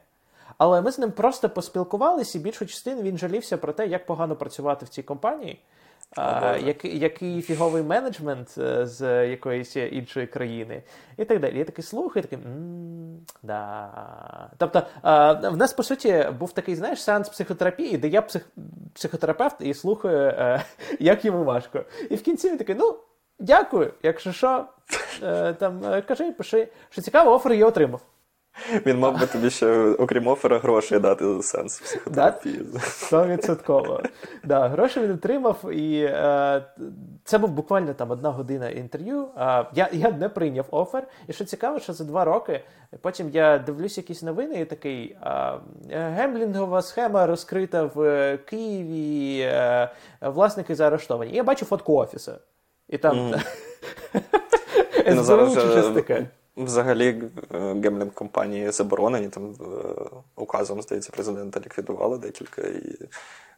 [0.57, 4.35] Але ми з ним просто поспілкувалися, і більшу частину він жалівся про те, як погано
[4.35, 5.62] працювати в цій компанії,
[6.15, 10.83] а, який, який фіговий менеджмент е, з якоїсь іншої країни,
[11.17, 11.57] і так далі.
[11.57, 12.39] Я такий слухаю, такий
[13.43, 14.49] да.
[14.57, 18.49] Тобто, а, в нас по суті був такий, знаєш, сеанс психотерапії, де я псих...
[18.93, 20.63] психотерапевт і слухаю, е,
[20.99, 21.83] як йому важко.
[22.09, 22.95] І в кінці він такий, ну.
[23.39, 24.65] Дякую, якщо що,
[25.23, 28.01] е, там е, кажи, пиши, що цікаво, офер я отримав.
[28.85, 32.65] Він мав би тобі ще, окрім офера, гроші дати за сенс психотерапії.
[32.81, 34.01] Стовідсотково.
[34.43, 36.65] Да, гроші він отримав, і е,
[37.23, 39.27] це був буквально там одна година інтерв'ю.
[39.38, 41.07] Е, я я не прийняв офер.
[41.27, 42.62] І що цікаво, що за два роки
[43.01, 45.59] потім я дивлюсь якісь новини, і такий е,
[45.89, 49.89] гемблінгова схема розкрита в Києві, е,
[50.21, 51.31] власники заарештовані.
[51.31, 52.31] І я бачу фотку офісу.
[52.89, 53.41] І там mm.
[55.23, 56.27] СБУ чи щось таке.
[56.60, 59.56] Взагалі, гемблінг компанії заборонені, там
[60.36, 62.95] указом, здається, президента ліквідували декілька, і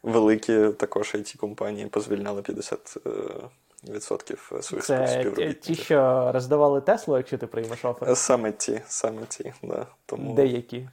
[0.02, 5.60] великі також it компанії позвільняли 50% своїх Це співробітників.
[5.60, 8.16] Ті, що роздавали Теслу, якщо ти приймеш офер?
[8.16, 9.86] Саме ті, саме ті, да.
[10.06, 10.34] Тому...
[10.34, 10.88] Деякі.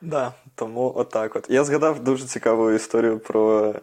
[0.00, 1.50] Да, тому отак от.
[1.50, 3.74] Я згадав дуже цікаву історію про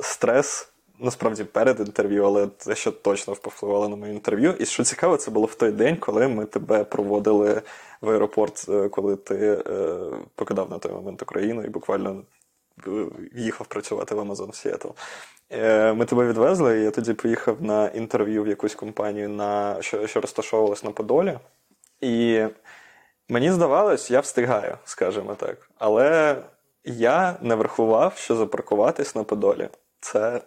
[0.00, 0.69] стрес
[1.00, 4.54] насправді перед інтерв'ю, але це ще точно впливало на моє інтерв'ю.
[4.58, 7.62] І що цікаво, це було в той день, коли ми тебе проводили
[8.00, 9.96] в аеропорт, е, коли ти е,
[10.34, 12.22] покидав на той момент Україну і буквально
[12.86, 12.90] е,
[13.34, 14.88] їхав працювати в Amazon Сіетл.
[15.96, 20.20] Ми тебе відвезли, і я тоді поїхав на інтерв'ю в якусь компанію, на, що, що
[20.20, 21.38] розташовувалась на Подолі.
[22.00, 22.44] І
[23.28, 25.70] мені здавалось, я встигаю, скажімо так.
[25.78, 26.36] Але
[26.84, 29.68] я не врахував, що запаркуватись на Подолі
[30.00, 30.40] це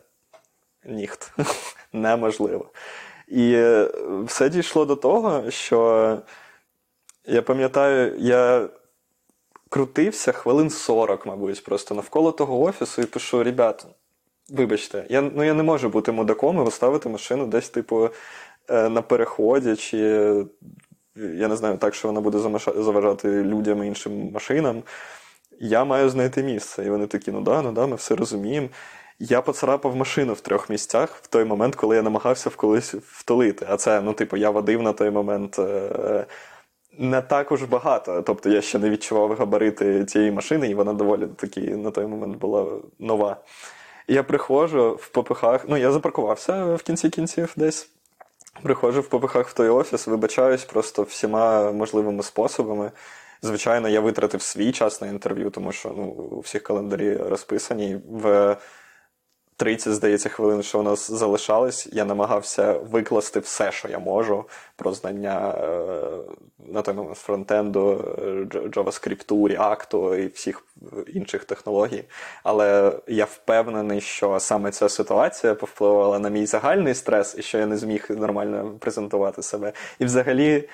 [0.85, 1.31] ніхт.
[1.93, 2.69] Неможливо.
[3.27, 3.89] І е,
[4.25, 6.17] все дійшло до того, що
[7.25, 8.69] я пам'ятаю, я
[9.69, 13.85] крутився хвилин 40, мабуть, просто навколо того офісу і пишу: ребята,
[14.49, 18.09] вибачте, я ну, я не можу бути мудаком і виставити машину десь, типу,
[18.69, 19.97] е, на переході, чи
[21.15, 24.83] я не знаю, так, що вона буде заважати людям і іншим машинам.
[25.59, 26.85] Я маю знайти місце.
[26.85, 28.69] І вони такі, ну да, ну да, ми все розуміємо.
[29.19, 33.65] Я поцарапав машину в трьох місцях в той момент, коли я намагався в колись втулити.
[33.69, 36.25] А це, ну, типу, я водив на той момент е-
[36.97, 38.21] не так уж багато.
[38.21, 42.37] Тобто я ще не відчував габарити цієї машини, і вона доволі таки на той момент
[42.37, 43.37] була нова.
[44.07, 47.89] Я приходжу в попихах, ну я запаркувався в кінці кінців десь.
[48.63, 52.91] Приходжу в попихах в той офіс, вибачаюсь просто всіма можливими способами.
[53.41, 57.99] Звичайно, я витратив свій час на інтерв'ю, тому що ну, у всіх календарі розписані.
[58.09, 58.57] В
[59.57, 64.93] 30, здається, хвилин, що у нас залишались, я намагався викласти все, що я можу, про
[64.93, 66.01] знання е,
[66.67, 70.65] на той момент фронтенду, е, JavaScript, React і всіх
[71.07, 72.03] інших технологій.
[72.43, 77.65] Але я впевнений, що саме ця ситуація повпливала на мій загальний стрес і що я
[77.65, 79.73] не зміг нормально презентувати себе.
[79.99, 80.69] І взагалі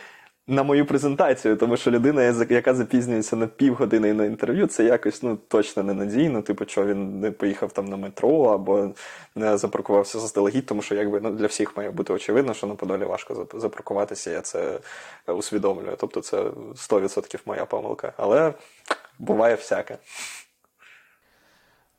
[0.49, 5.37] на мою презентацію, тому що людина, яка запізнюється на півгодини на інтерв'ю, це якось ну
[5.47, 6.41] точно ненадійно.
[6.41, 8.89] Типу, що він не поїхав там на метро або
[9.35, 13.03] не запаркувався заздалегідь, тому що якби ну, для всіх має бути очевидно, що на Подолі
[13.03, 14.31] важко запаркуватися.
[14.31, 14.79] Я це
[15.27, 15.95] усвідомлюю.
[15.99, 18.13] Тобто, це 100% моя помилка.
[18.17, 18.53] Але
[19.19, 19.97] буває всяке.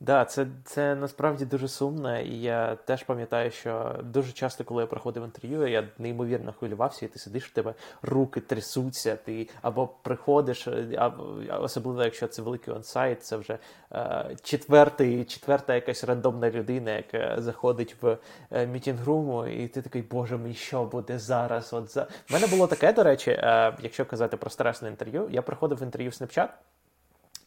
[0.03, 4.87] Да, це це насправді дуже сумно, і я теж пам'ятаю, що дуже часто, коли я
[4.87, 10.67] проходив інтерв'ю, я неймовірно хвилювався, і ти сидиш, в тебе руки трясуться, ти або приходиш,
[10.97, 11.23] або,
[11.59, 13.57] особливо якщо це великий онсайт, це вже
[13.91, 18.17] е, четвертий, четверта якась рандомна людина, яка заходить в
[18.51, 21.73] е, мітінгруму, і ти такий, боже мій, що буде зараз?
[21.73, 25.41] От за У мене було таке, до речі, е, якщо казати про стресне інтерв'ю, я
[25.41, 26.47] проходив інтерв'ю в Snapchat,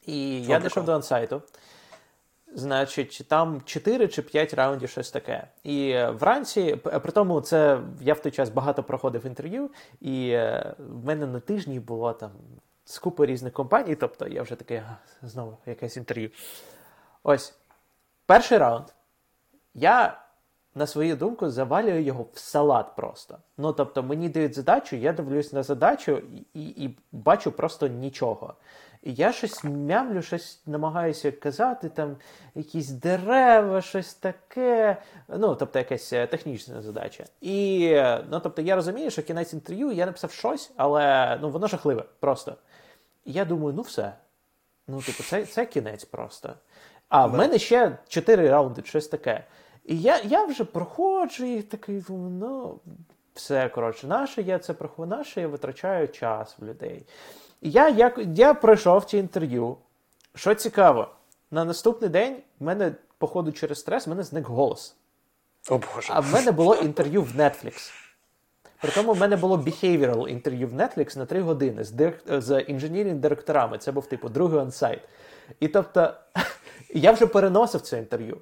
[0.06, 1.42] і я дійшов до онсайту.
[2.56, 5.46] Значить, там 4 чи 5 раундів щось таке.
[5.64, 11.04] І вранці, при тому, це я в той час багато проходив інтерв'ю, і е, в
[11.04, 12.30] мене на тижні було там
[12.84, 14.84] з купи різних компаній, тобто я вже таке
[15.22, 16.30] знову якесь інтерв'ю.
[17.22, 17.54] Ось.
[18.26, 18.86] перший раунд.
[19.74, 20.20] Я,
[20.74, 23.38] на свою думку, завалюю його в салат просто.
[23.58, 26.22] Ну, тобто, мені дають задачу, я дивлюсь на задачу
[26.54, 28.54] і, і бачу просто нічого.
[29.06, 32.16] Я щось мямлю, щось намагаюся казати, там
[32.54, 34.96] якісь дерева, щось таке.
[35.28, 37.24] Ну, тобто, якась е, технічна задача.
[37.40, 37.90] І
[38.30, 42.56] ну, тобто, я розумію, що кінець інтерв'ю я написав щось, але ну, воно жахливе просто.
[43.24, 44.12] І я думаю, ну все.
[44.88, 46.54] Ну, типу, це це кінець просто.
[47.08, 49.44] А в мене ще чотири раунди, щось таке.
[49.84, 52.80] І я я вже проходжу і такий, думаю, ну,
[53.34, 57.06] все, коротше, наше я це проходжу, наше я витрачаю час в людей.
[57.64, 59.76] Я як, я пройшов ці інтерв'ю.
[60.34, 61.08] Що цікаво,
[61.50, 64.96] на наступний день в мене, походу, через стрес, в мене зник голос.
[65.70, 66.08] О Боже.
[66.10, 67.92] А в мене було інтерв'ю в Netflix.
[68.80, 72.42] При тому в мене було behavioral інтерв'ю в Netflix на 3 години з директ...
[72.42, 73.78] з інженірінг директорами.
[73.78, 75.00] Це був типу другий онсайт.
[75.60, 76.14] І тобто
[76.94, 78.38] я вже переносив це інтерв'ю.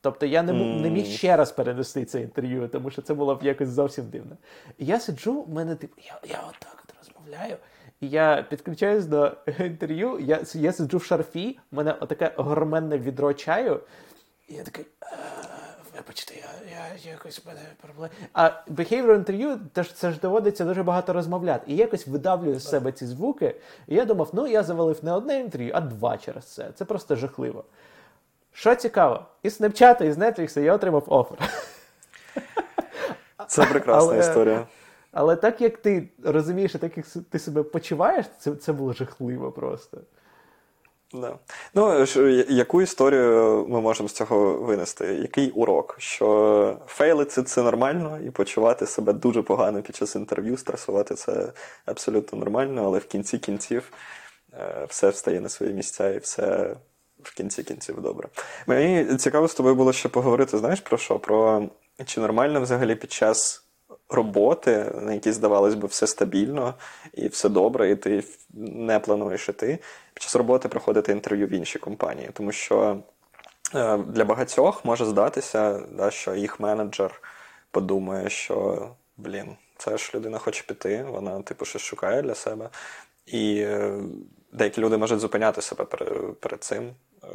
[0.00, 3.34] Тобто я не м- не міг ще раз перенести це інтерв'ю, тому що це було
[3.34, 4.36] б якось зовсім дивно.
[4.78, 7.56] І я сиджу, в мене типу, я я отак от розмовляю.
[8.00, 13.34] І я підключаюсь до інтерв'ю, я я сиджу в шарфі, в мене отаке горменне відро
[13.34, 13.80] чаю,
[14.48, 14.86] і я такий.
[15.96, 16.48] Вибачте, я
[17.04, 18.10] я якось мене проблем.
[18.32, 21.72] А behavioral інтерв'ю теж це ж доводиться дуже багато розмовляти.
[21.72, 23.56] І якось видавлюю з себе ці звуки.
[23.88, 26.70] І я думав, ну я завалив не одне інтерв'ю, а два через це.
[26.74, 27.64] Це просто жахливо.
[28.52, 31.38] Що цікаво, із Snapchat, і з Netflix я отримав офер.
[33.48, 34.66] Це прекрасна але, історія.
[35.14, 40.00] Але так як ти розумієш, так як ти себе почуваєш, це це було жахливо просто.
[41.12, 41.38] Да.
[41.74, 42.06] Ну,
[42.48, 45.04] яку історію ми можемо з цього винести?
[45.14, 45.96] Який урок?
[45.98, 51.52] Що фейлити це нормально, і почувати себе дуже погано під час інтерв'ю, стресувати це
[51.86, 53.92] абсолютно нормально, але в кінці кінців
[54.52, 56.76] е, все встає на свої місця і все
[57.22, 58.28] в кінці кінців добре.
[58.66, 61.18] Мені цікаво з тобою було ще поговорити, знаєш про що?
[61.18, 61.68] Про
[62.04, 63.63] чи нормально взагалі під час
[64.08, 66.74] роботи, на якій здавалось би все стабільно
[67.12, 68.24] і все добре, і ти
[68.54, 69.78] не плануєш іти,
[70.14, 72.30] під час роботи проходити інтерв'ю в іншій компанії.
[72.32, 72.98] Тому що
[73.74, 77.22] е, для багатьох може здатися, да, що їх менеджер
[77.70, 82.70] подумає, що блін, це ж людина хоче піти, вона типу щось шукає для себе.
[83.26, 84.00] І е,
[84.52, 85.84] деякі люди можуть зупиняти себе
[86.40, 86.90] перед, цим.
[87.24, 87.26] Е,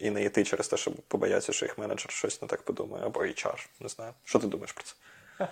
[0.00, 3.20] і не йти через те, щоб побояться, що їх менеджер щось не так подумає, або
[3.20, 4.12] HR, не знаю.
[4.24, 4.94] Що ти думаєш про це?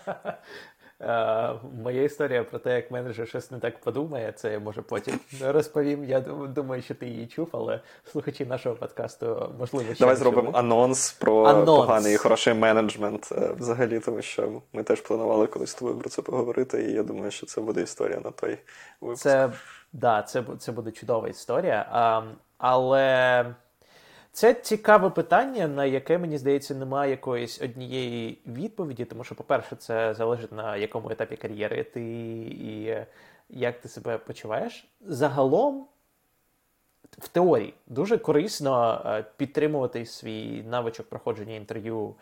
[1.03, 5.21] Е, моя історія про те, як менеджер щось не так подумає, це я може потім
[5.41, 6.05] розповім.
[6.05, 10.59] Я думаю, що ти її чув, але слухачі нашого подкасту можливо ще давай зробимо чули.
[10.59, 11.67] анонс про анонс.
[11.67, 16.09] поганий і хороший менеджмент е, взагалі, тому що ми теж планували колись з тобою про
[16.09, 18.59] це поговорити, і я думаю, що це буде історія на той
[19.01, 19.23] випуск.
[19.23, 19.51] Це
[19.93, 21.87] да, це, це буде чудова історія.
[21.91, 22.23] А,
[22.59, 23.55] Але.
[24.33, 30.15] Це цікаве питання, на яке мені здається немає якоїсь однієї відповіді, тому що, по-перше, це
[30.15, 32.03] залежить на якому етапі кар'єри ти
[32.51, 32.97] і
[33.49, 34.89] як ти себе почуваєш.
[35.01, 35.87] Загалом,
[37.19, 42.15] в теорії, дуже корисно е, підтримувати свій навичок проходження інтерв'ю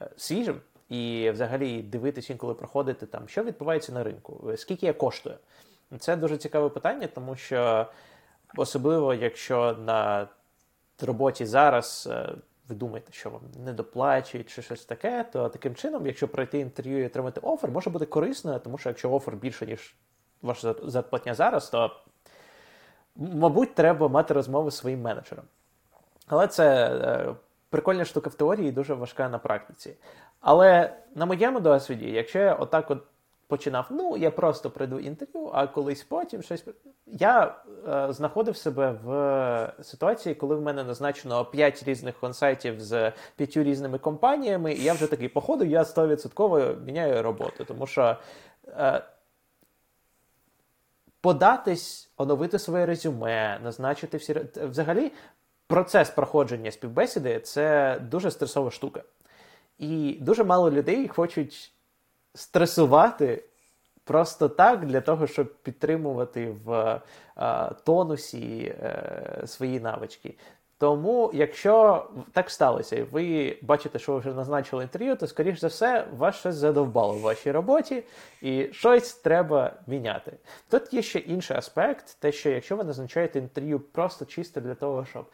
[0.00, 5.36] е, свіжим і взагалі дивитися інколи проходити там, що відбувається на ринку, скільки я коштую.
[5.98, 7.86] Це дуже цікаве питання, тому що
[8.56, 10.28] особливо, якщо на
[11.02, 12.34] роботі зараз е,
[12.68, 17.02] ви думаєте, що вам не доплачують чи щось таке, то таким чином, якщо пройти інтерв'ю
[17.02, 19.94] і отримати офер, може бути корисно, тому що якщо офер більше, ніж
[20.42, 21.90] ваша зарплатня зараз, то,
[23.16, 25.44] мабуть, треба мати розмови з своїм менеджером.
[26.26, 27.34] Але це е,
[27.70, 29.96] прикольна штука в теорії і дуже важка на практиці.
[30.40, 33.02] Але на моєму досвіді, якщо я отак от
[33.46, 36.64] починав, ну, я просто прийду інтерв'ю, а колись потім щось.
[37.06, 37.54] Я
[37.88, 43.98] е, знаходив себе в ситуації, коли в мене назначено 5 різних консайтів з п'ятью різними
[43.98, 48.16] компаніями, і я вже такий, походу, я 100% міняю роботу, тому що.
[48.68, 49.02] Е,
[51.20, 55.12] Податись, оновити своє резюме, назначити всі взагалі
[55.66, 59.02] процес проходження співбесіди це дуже стресова штука.
[59.78, 61.73] І дуже мало людей хочуть
[62.34, 63.44] стресувати
[64.04, 67.00] просто так, для того, щоб підтримувати в
[67.38, 70.34] е, тонусі е, свої навички.
[70.78, 75.66] Тому, якщо так сталося, і ви бачите, що ви вже назначили інтерв'ю, то, скоріш за
[75.66, 78.02] все, вас щось задовбало в вашій роботі,
[78.42, 80.32] і щось треба міняти.
[80.70, 85.04] Тут є ще інший аспект, те, що якщо ви назначаєте інтерв'ю просто чисто для того,
[85.04, 85.26] щоб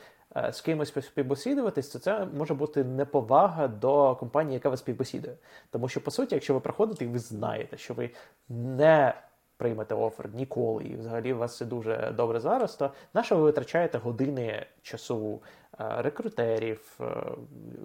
[0.53, 5.37] з кимось співбесідуватись, то це може бути неповага до компанії, яка вас співбесідує.
[5.71, 8.11] Тому що, по суті, якщо ви приходите і ви знаєте, що ви
[8.49, 9.15] не
[9.57, 13.43] приймете офер ніколи, і взагалі у вас все дуже добре зараз, то на що ви
[13.43, 15.43] витрачаєте години часу
[15.79, 17.01] рекрутерів,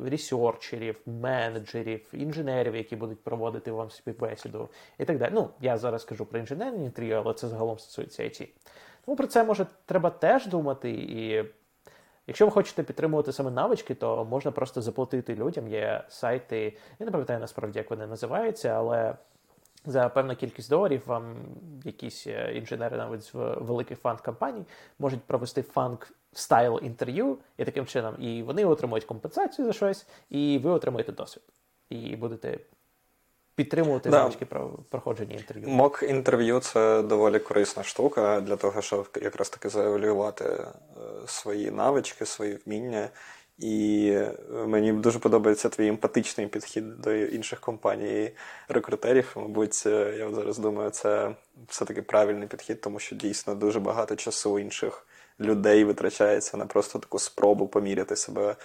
[0.04, 5.32] ресерчерів, менеджерів, інженерів, які будуть проводити вам співбесіду і так далі.
[5.34, 8.48] Ну, я зараз кажу про інженерні інтерв'ю, але це загалом стосується IT.
[9.06, 10.92] Тому про це може треба теж думати.
[10.92, 11.46] І
[12.28, 15.68] якщо ви хочете підтримувати саме навички, то можна просто заплатити людям.
[15.68, 19.16] Є сайти, я не пам'ятаю насправді, як вони називаються, але.
[19.88, 21.36] За певну кількість доларів вам
[21.84, 24.66] якісь е, інженери навіть з великих фанд компаній
[25.00, 30.60] можуть провести фанк стайл інтерв'ю і таким чином, і вони отримують компенсацію за щось, і
[30.64, 31.44] ви отримуєте досвід.
[31.90, 32.60] І будете
[33.56, 34.20] підтримувати да.
[34.20, 34.46] навички
[34.90, 35.68] проходження інтерв'ю.
[35.68, 40.68] Мок інтерв'ю це доволі корисна штука для того, щоб якраз таки заеволювати е,
[41.28, 43.10] свої навички, свої вміння.
[43.58, 44.18] І
[44.68, 48.32] мені дуже подобається твій емпатичний підхід до інших компаній
[48.68, 49.32] рекрутерів.
[49.36, 51.36] Мабуть, е, я зараз думаю, це
[51.68, 55.08] все-таки правильний підхід, тому що дійсно дуже багато часу інших
[55.40, 58.56] людей витрачається на просто таку спробу поміряти себе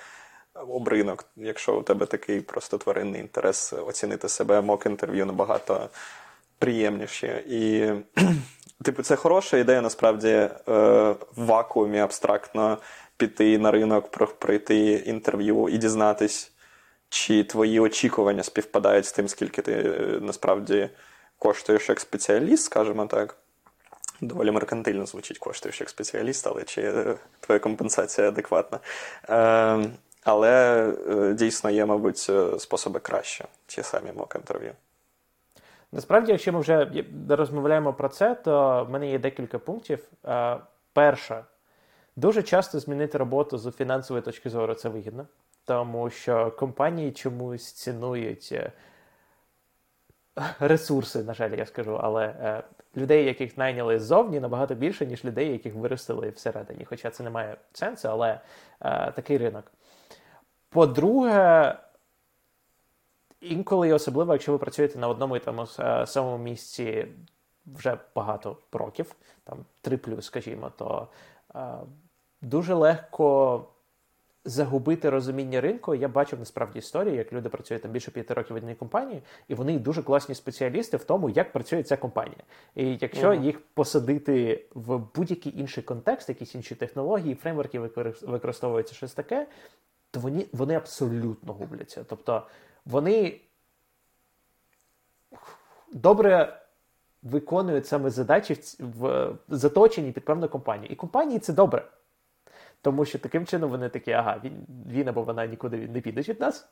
[0.69, 1.25] об ринок.
[1.37, 5.89] Якщо у тебе такий просто тваринний інтерес оцінити себе, мок інтерв'ю набагато
[6.59, 7.45] приємніше.
[7.49, 7.91] І,
[8.85, 12.79] типу, це хороша ідея, насправді, е, в вакуумі абстрактно
[13.17, 16.53] піти на ринок, пройти інтерв'ю і дізнатись,
[17.09, 20.89] чи твої очікування співпадають з тим, скільки ти е, насправді
[21.39, 23.37] коштуєш як спеціаліст, скажімо так.
[24.21, 28.79] Доволі меркантильно звучить, коштуєш як спеціаліст, але чи е, твоя компенсація адекватна.
[29.29, 29.91] Е,
[30.25, 34.73] Але е, дійсно є, мабуть, способи краще, ті самі мок інтерв'ю.
[35.93, 40.05] Насправді, якщо ми вже розмовляємо про це, то в мене є декілька пунктів.
[40.93, 41.45] Перше,
[42.16, 45.27] Дуже часто змінити роботу з фінансової точки зору це вигідно,
[45.64, 48.73] тому що компанії чомусь цінують е,
[50.61, 52.62] ресурси, на жаль, я скажу, але е,
[52.97, 56.85] людей, яких найняли ззовні, набагато більше, ніж людей, яких виростили всередині.
[56.85, 58.41] Хоча це не має сенсу, але
[58.81, 59.73] е, такий ринок.
[60.71, 61.79] По-друге,
[63.41, 65.66] інколи, особливо, якщо ви працюєте на одному і тому
[66.07, 67.07] самому місці
[67.66, 69.14] вже багато років,
[69.45, 71.09] там 3 плюс, скажімо, то
[72.43, 73.64] дуже легко
[74.45, 75.95] загубити розуміння ринку.
[75.95, 79.55] Я бачив насправді історії, як люди працюють там більше п'яти років в одній компанії, і
[79.55, 82.43] вони дуже класні спеціалісти в тому, як працює ця компанія.
[82.75, 83.43] І якщо uh-huh.
[83.43, 87.79] їх посадити в будь-який інший контекст, якісь інші технології, фреймворки
[88.23, 89.47] використовуються щось таке,
[90.11, 92.05] то вони, вони абсолютно губляться.
[92.05, 92.47] Тобто
[92.85, 93.41] вони
[95.93, 96.61] добре
[97.23, 100.93] виконують саме задачі в заточенні під певну компанію.
[100.93, 101.85] І компанії це добре.
[102.83, 106.41] Тому що таким чином вони такі, ага, він він або вона нікуди не піде від
[106.41, 106.69] нас.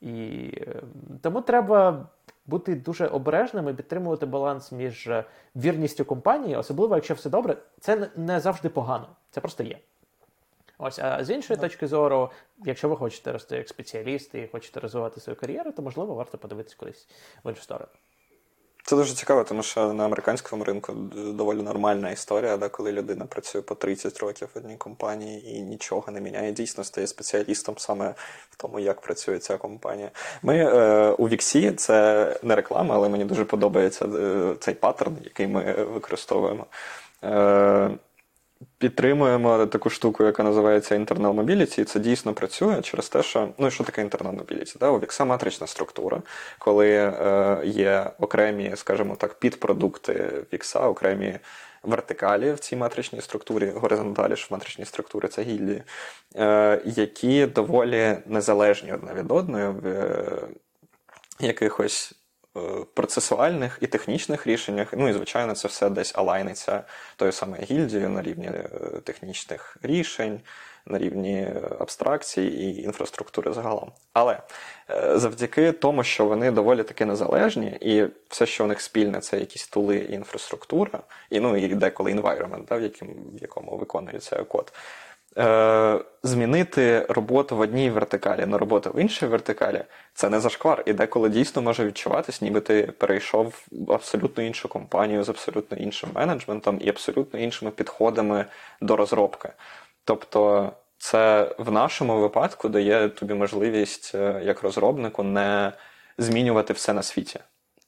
[0.00, 2.08] І ем, тому треба
[2.46, 5.24] бути дуже обережним і підтримувати баланс між е,
[5.56, 9.78] вірністю компанії, особливо, якщо все добре, це не завжди погано, це просто є.
[10.78, 12.30] Ось, а з іншої точки зору,
[12.64, 16.76] якщо ви хочете рости як спеціаліст і хочете розвивати свою кар'єру, то можливо варто подивитися
[16.78, 17.08] кудись
[17.44, 17.90] в іншу сторону.
[18.86, 23.62] Це дуже цікаво, тому що на американському ринку доволі нормальна історія, да, коли людина працює
[23.62, 26.52] по 30 років в одній компанії і нічого не міняє.
[26.52, 28.14] Дійсно стає спеціалістом саме
[28.50, 30.10] в тому, як працює ця компанія.
[30.42, 35.46] Ми е, у Віксі це не реклама, але мені дуже подобається е, цей паттерн, який
[35.46, 36.66] ми використовуємо.
[37.24, 37.90] Е,
[38.78, 43.70] Підтримуємо таку штуку, яка називається internal mobility, і це дійсно працює через те, що ну
[43.70, 44.78] що таке internal mobility?
[44.78, 44.98] Да?
[44.98, 46.22] Вікса матрична структура,
[46.58, 51.38] коли е, є окремі, скажімо так, підпродукти Вікса, окремі
[51.82, 55.82] вертикалі в цій матричній структурі, горизонталі ж в матричній структурі це гільдії,
[56.36, 60.48] е, які доволі незалежні одна від одної в е,
[61.40, 62.14] якихось
[62.94, 64.88] процесуальних і технічних рішеннях.
[64.96, 66.82] Ну і, звичайно, це все десь алайниться
[67.16, 68.68] тою самою гільдією на рівні е,
[69.04, 70.40] технічних рішень,
[70.86, 71.48] на рівні
[71.78, 73.92] абстракції і інфраструктури загалом.
[74.12, 74.40] Але
[74.90, 79.38] е, завдяки тому, що вони доволі таки незалежні, і все, що у них спільне, це
[79.38, 81.00] якісь тули і інфраструктура,
[81.30, 82.80] і ну і деколи environment, да, в,
[83.38, 84.78] в якому виконується код е,
[86.22, 90.82] змінити роботу в одній вертикалі на роботу в іншій вертикалі це не зашквар.
[90.86, 96.10] І деколи дійсно може відчуватись, ніби ти перейшов в абсолютно іншу компанію з абсолютно іншим
[96.14, 98.44] менеджментом і абсолютно іншими підходами
[98.80, 99.48] до розробки.
[100.04, 100.72] Тобто.
[100.98, 105.72] Це в нашому випадку дає тобі можливість е, як розробнику не
[106.18, 107.40] змінювати все на світі.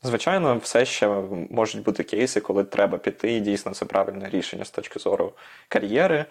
[0.03, 1.09] Звичайно, все ще
[1.51, 5.33] можуть бути кейси, коли треба піти, і дійсно це правильне рішення з точки зору
[5.69, 6.25] кар'єри.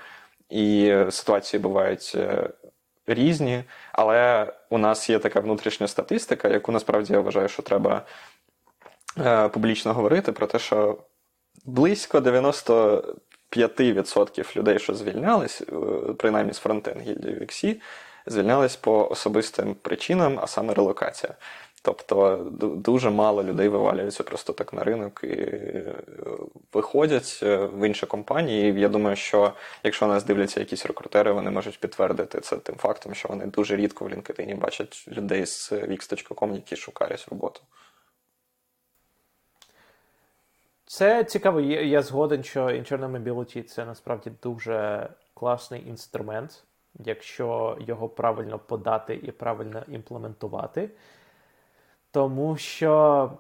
[0.50, 2.50] І ситуації бувають е,
[3.08, 8.06] різні, але у нас є така внутрішня статистика, яку насправді я вважаю, що треба
[9.20, 10.98] е, публічно говорити про те, що
[11.66, 15.66] близько 95% людей, що звільнялись, е,
[16.18, 17.76] принаймні з фронтен гільдії VXC,
[18.26, 21.34] звільнялись по особистим причинам, а саме релокація.
[21.86, 25.96] Тобто дуже мало людей вивалюються просто так на ринок і е,
[26.74, 28.72] виходять е, в інші компанії.
[28.72, 33.14] І я думаю, що якщо нас дивляться якісь рекрутери, вони можуть підтвердити це тим фактом,
[33.14, 37.62] що вони дуже рідко в LinkedIn бачать людей з Wix.com, які шукають роботу.
[40.86, 41.60] Це цікаво.
[41.62, 46.64] Я згоден, що Internal Mobility це насправді дуже класний інструмент,
[47.00, 50.90] якщо його правильно подати і правильно імплементувати.
[52.16, 53.32] Тому що,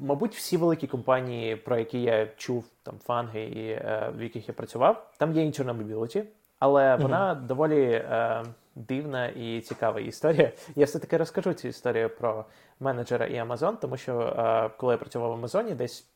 [0.00, 4.54] мабуть, всі великі компанії, про які я чув, там фанги, і, е, в яких я
[4.54, 6.24] працював, там є Internal Mobility,
[6.58, 7.46] але вона mm-hmm.
[7.46, 10.52] доволі е, дивна і цікава історія.
[10.76, 12.44] Я все-таки розкажу цю історію про
[12.80, 16.06] менеджера і Amazon, тому що е, коли я працював в Амазоні, десь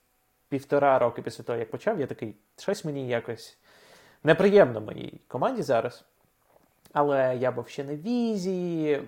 [0.49, 3.59] півтора роки після того, як почав, я такий, щось мені якось
[4.25, 6.05] неприємно моїй команді зараз.
[6.93, 9.01] Але я був ще на візі.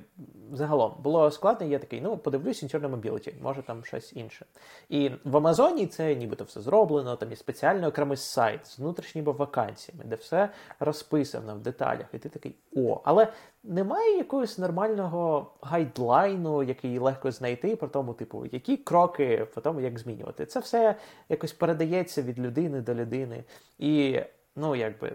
[0.53, 4.47] Загалом було складно, я такий, ну, подивлюсь Internal Mobility, може там щось інше.
[4.89, 10.05] І в Амазоні це нібито все зроблено, там є спеціальний окремий сайт з внутрішніми вакансіями,
[10.05, 10.49] де все
[10.81, 12.07] розписано в деталях.
[12.13, 13.29] І ти такий о, але
[13.65, 19.99] немає якогось нормального гайдлайну, який легко знайти, про тому, типу, які кроки, по тому, як
[19.99, 20.47] змінювати.
[20.47, 20.95] Це все
[21.29, 23.45] якось передається від людини до людини.
[23.79, 24.21] І,
[24.57, 25.13] ну, якби,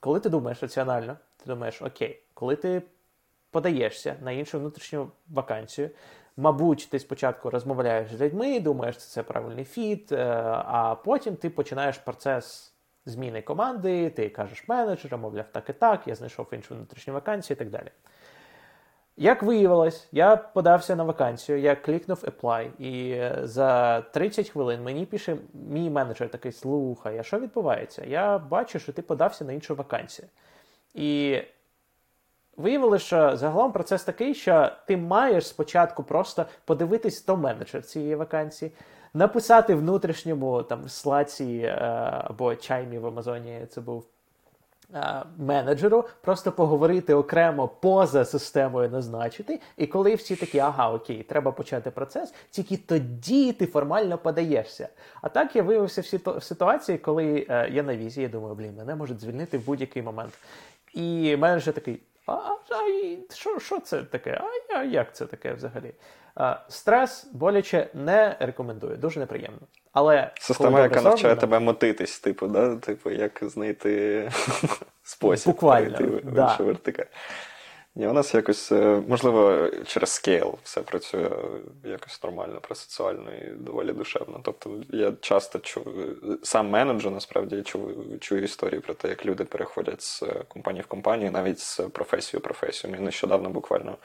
[0.00, 2.82] коли ти думаєш раціонально ти думаєш, окей, коли ти
[3.50, 5.90] подаєшся на іншу внутрішню вакансію,
[6.36, 10.24] мабуть, ти спочатку розмовляєш з людьми, думаєш, що це правильний фіт, е,
[10.66, 12.74] а потім ти починаєш процес
[13.06, 17.58] зміни команди, ти кажеш менеджеру, мовляв, так і так, я знайшов іншу внутрішню вакансію і
[17.58, 17.90] так далі.
[19.20, 25.06] Як виявилось, я подався на вакансію, я клікнув Apply, і е, за 30 хвилин мені
[25.06, 28.04] пише мій менеджер такий: слухай, а що відбувається?
[28.04, 30.28] Я бачу, що ти подався на іншу вакансію.
[30.94, 31.42] І
[32.56, 38.72] виявилося, що загалом процес такий, що ти маєш спочатку просто подивитись, хто менеджер цієї вакансії,
[39.14, 41.70] написати внутрішньому там слаці е,
[42.24, 44.04] або чаймі в Амазоні це був.
[44.94, 51.52] Е, менеджеру просто поговорити окремо поза системою назначити, і коли всі такі, ага, окей, треба
[51.52, 54.88] почати процес, тільки тоді ти формально подаєшся.
[55.22, 58.94] А так я виявився в ситуації, коли е, я на візі, я думаю, блін, мене
[58.94, 60.32] можуть звільнити в будь-який момент.
[60.98, 64.40] І менеджер такий: а, а що що це таке?
[64.68, 65.92] А як це таке взагалі?
[66.34, 69.60] А, Стрес боляче не рекомендую, дуже неприємно.
[69.92, 72.76] Але Система, яка навчає тебе мотитись, типу, да?
[72.76, 74.30] типу, як знайти
[75.02, 76.56] спосіб Буквально, да.
[76.58, 77.06] вертика.
[77.98, 81.30] Ні, у нас якось, е, можливо, через скейл все працює
[81.84, 84.40] якось нормально, процесуально і доволі душевно.
[84.44, 90.02] Тобто я часто чую, сам менеджер насправді чую, чую історії про те, як люди переходять
[90.02, 92.92] з компанії в компанію, навіть з професії в професію.
[92.92, 93.96] Ми нещодавно буквально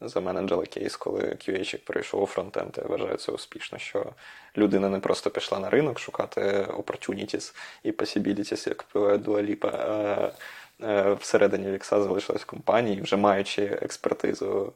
[0.00, 2.74] заменеджили кейс, коли QA перейшов у фронтенд.
[2.76, 4.06] Я вважаю це успішно, що
[4.56, 10.32] людина не просто пішла на ринок шукати opportunities і possibilities, як Дуа Ліпа, а Е,
[11.20, 14.72] всередині Вікса залишилась в компанії, вже маючи експертизу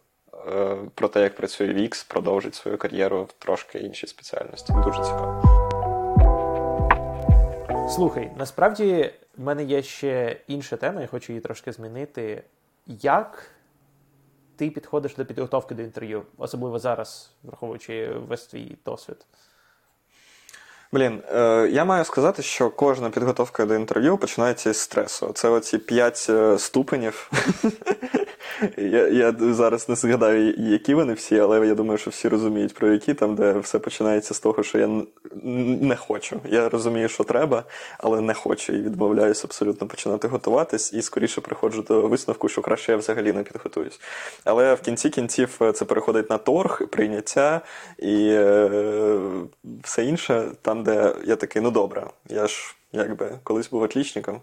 [0.52, 4.72] е, про те, як працює Вікс, продовжить свою кар'єру в трошки іншій спеціальності.
[4.84, 5.42] Дуже цікаво.
[7.90, 12.42] Слухай, насправді в мене є ще інша тема, я хочу її трошки змінити.
[12.86, 13.50] Як
[14.56, 19.16] ти підходиш до підготовки до інтерв'ю, особливо зараз, враховуючи весь твій досвід?
[20.94, 25.30] Блін, е, я маю сказати, що кожна підготовка до інтерв'ю починається із стресу.
[25.34, 27.30] Це оці п'ять е, ступенів.
[28.76, 32.92] Я я зараз не згадаю, які вони всі, але я думаю, що всі розуміють, про
[32.92, 34.88] які там, де все починається з того, що я
[35.80, 36.40] не хочу.
[36.44, 37.64] Я розумію, що треба,
[37.98, 42.92] але не хочу і відмовляюся абсолютно починати готуватись, і скоріше приходжу до висновку, що краще
[42.92, 44.00] я взагалі не підготуюсь.
[44.44, 47.60] Але в кінці кінців е, це переходить на торг, прийняття
[47.98, 49.20] і е,
[49.82, 54.40] все інше, там, де я такий, ну добре, я ж якби колись був отлічником.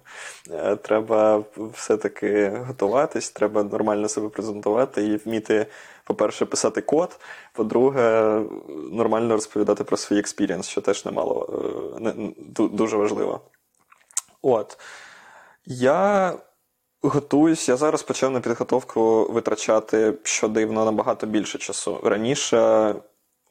[0.52, 5.66] Е, треба все-таки готуватись, треба нормально себе презентувати і вміти,
[6.04, 7.20] по-перше, писати код.
[7.54, 8.40] По-друге,
[8.92, 11.50] нормально розповідати про свій experience, що теж немало
[11.96, 12.34] е, не,
[12.68, 13.42] дуже важливо.
[14.42, 14.78] От.
[15.66, 16.34] Я
[17.02, 22.00] готуюсь, я зараз почав на підготовку витрачати що дивно набагато більше часу.
[22.04, 22.96] Раніше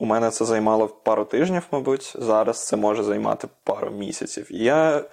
[0.00, 2.16] у мене це займало пару тижнів, мабуть.
[2.18, 4.46] Зараз це може займати пару місяців.
[4.50, 5.04] я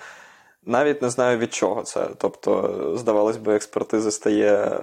[0.65, 2.07] навіть не знаю від чого це.
[2.17, 4.81] Тобто, здавалось би, експертизи стає е,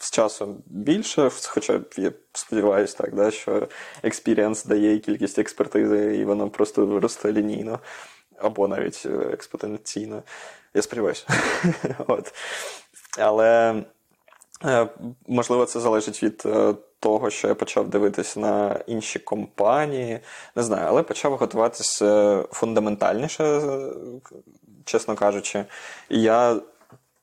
[0.00, 3.68] з часом більше, хоча я сподіваюся, так, да, що
[4.02, 7.78] experience дає кількість експертизи, і воно просто росте лінійно.
[8.38, 10.22] або навіть експоненційно.
[10.74, 11.26] Я сподіваюся.
[13.18, 13.82] Але
[15.26, 16.46] можливо це залежить від
[17.04, 20.20] того, що я почав дивитися на інші компанії.
[20.56, 23.60] Не знаю, але почав готуватися фундаментальніше,
[24.84, 25.64] чесно кажучи.
[26.08, 26.56] І я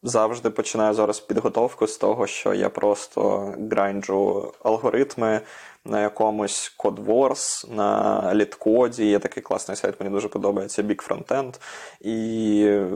[0.03, 5.41] завжди починаю зараз підготовку з того, що я просто грайнджу алгоритми
[5.85, 9.05] на якомусь CodeWars, на літкоді.
[9.05, 11.59] Є такий класний сайт, мені дуже подобається Big Frontend.
[12.01, 12.87] І е,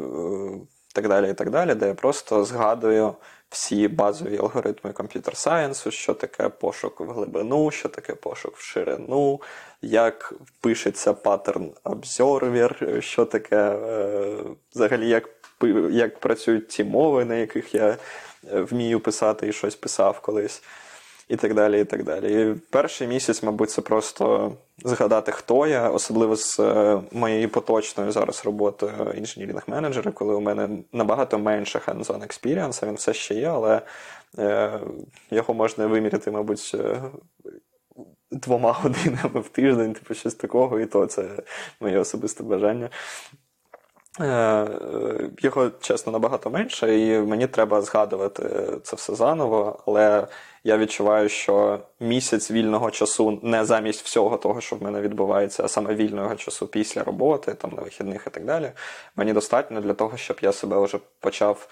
[0.94, 3.16] так далі, і так далі, де я просто згадую
[3.56, 9.42] всі базові алгоритми комп'ютер сайенсу, що таке пошук в глибину, що таке пошук в ширину,
[9.82, 14.38] як пишеться паттерн обзорвер, що таке е,
[14.74, 15.30] взагалі як
[15.92, 17.98] як працюють ті мови, на яких я е,
[18.62, 20.64] вмію писати і щось писав колись
[21.28, 21.82] і так далі.
[21.82, 22.52] і так далі.
[22.52, 24.54] І Перший місяць, мабуть, це просто
[24.84, 31.40] згадати, хто я, особливо з е, моєю поточною зараз роботою інженірінг-менеджера, коли у мене набагато
[31.40, 33.82] менше hands-on experience, він все ще є, але
[34.38, 34.80] е,
[35.32, 36.72] його можна виміряти, мабуть.
[36.74, 37.02] Е,
[38.32, 41.30] двома годинами в тиждень, типу щось такого, і то це
[41.80, 42.90] моє особисте бажання.
[45.40, 50.28] Його, чесно, набагато менше, і мені треба згадувати це все заново, але
[50.66, 55.68] я відчуваю, що місяць вільного часу не замість всього того, що в мене відбувається, а
[55.68, 58.72] саме вільного часу після роботи, там на вихідних і так далі,
[59.16, 61.68] мені достатньо для того, щоб я себе вже почав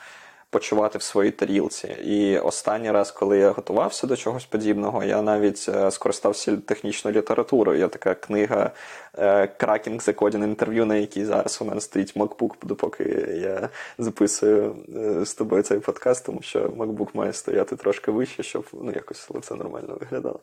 [0.54, 1.88] почувати в своїй тарілці.
[1.88, 7.80] І останній раз, коли я готувався до чогось подібного, я навіть е, скористався технічною літературою.
[7.80, 8.72] Є така книга
[9.18, 13.04] е, Cracking the Coding Interview, на якій зараз у мене стоїть MacBook, допоки
[13.42, 18.66] я записую е, з тобою цей подкаст, тому що MacBook має стояти трошки вище, щоб
[18.74, 20.40] ну, якось лице нормально виглядало.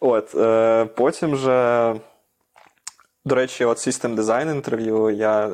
[0.00, 0.36] От,
[0.94, 1.94] Потім же.
[3.26, 5.50] До речі, от System Design Interview я е,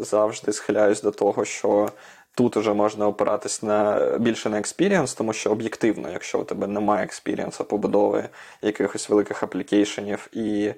[0.00, 1.88] завжди схиляюсь до того, що
[2.36, 7.04] Тут уже можна опиратись на більше на experience, тому що об'єктивно, якщо у тебе немає
[7.04, 8.28] experience 'а побудови
[8.62, 10.74] якихось великих аплікейшенів і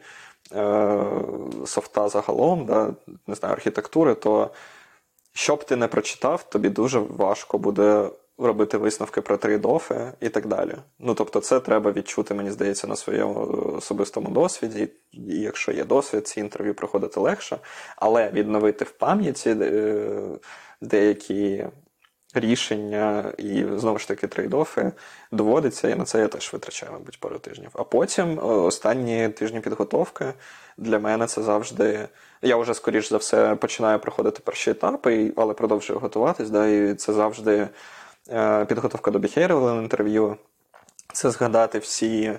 [0.53, 0.99] е,
[1.67, 2.95] софта загалом, да,
[3.27, 4.51] не знаю, архітектури, то
[5.33, 10.47] що б ти не прочитав, тобі дуже важко буде робити висновки про трейдофи і так
[10.47, 10.75] далі.
[10.99, 13.35] Ну тобто, це треба відчути, мені здається, на своєму
[13.77, 14.89] особистому досвіді.
[15.13, 17.59] І якщо є досвід, ці інтерв'ю проходити легше,
[17.97, 19.51] але відновити в пам'яті.
[19.51, 20.39] Е,
[20.81, 21.65] деякі
[22.35, 24.93] рішення і знову ж таки трейдофи
[25.33, 27.71] доводиться, і на це я теж витрачаю, мабуть, пару тижнів.
[27.73, 30.33] А потім останні тижні підготовки
[30.77, 32.09] для мене це завжди.
[32.43, 36.51] Я вже, скоріш за все, починаю проходити перші етапи, але продовжую готуватись.
[36.51, 37.69] Да, І це завжди е,
[38.69, 40.37] підготовка до behavioral інтерв'ю.
[41.13, 42.39] Це згадати всі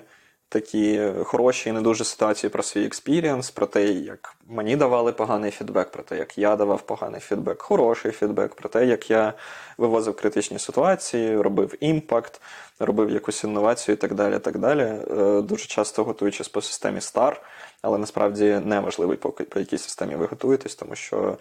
[0.50, 5.50] такі хороші і не дуже ситуації про свій experience, про те, як мені давали поганий
[5.50, 9.32] фідбек, про те, як я давав поганий фідбек, хороший фідбек, про те, як я
[9.78, 12.40] вивозив критичні ситуації, робив імпакт,
[12.78, 14.38] робив якусь інновацію і так далі.
[14.38, 14.80] так далі.
[14.80, 17.36] Е, дуже часто готуючись по системі STAR,
[17.82, 21.38] але насправді не важливо, по, якій системі ви готуєтесь, тому що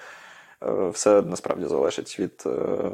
[0.63, 2.91] е, все насправді залежить від е,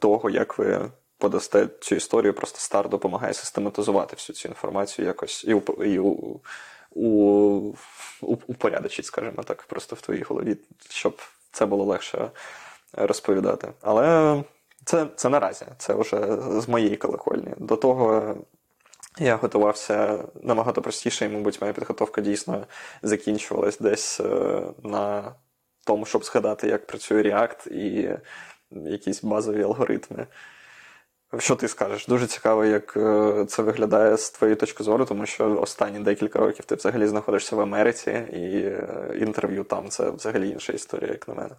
[0.00, 5.62] того, як ви подасте цю історію, просто стар допомагає систематизувати всю цю інформацію якось і
[5.84, 6.40] і у,
[6.90, 7.74] у,
[8.22, 10.56] упорядочить, скажімо так, просто в твоїй голові,
[10.90, 11.16] щоб
[11.52, 12.30] це було легше
[12.92, 13.72] розповідати.
[13.80, 14.42] Але
[14.84, 17.54] це це наразі, це вже з моєї колокольні.
[17.56, 18.36] До того.
[19.20, 22.66] Я готувався набагато простіше, і, мабуть, моя підготовка дійсно
[23.02, 25.34] закінчувалась десь е, на
[25.84, 28.18] тому, щоб згадати, як працює React і
[28.70, 30.26] якісь базові алгоритми.
[31.38, 32.06] Що ти скажеш?
[32.06, 36.64] Дуже цікаво, як е, це виглядає з твоєї точки зору, тому що останні декілька років
[36.64, 41.34] ти взагалі знаходишся в Америці, і е, інтерв'ю там це взагалі інша історія, як на
[41.34, 41.54] мене.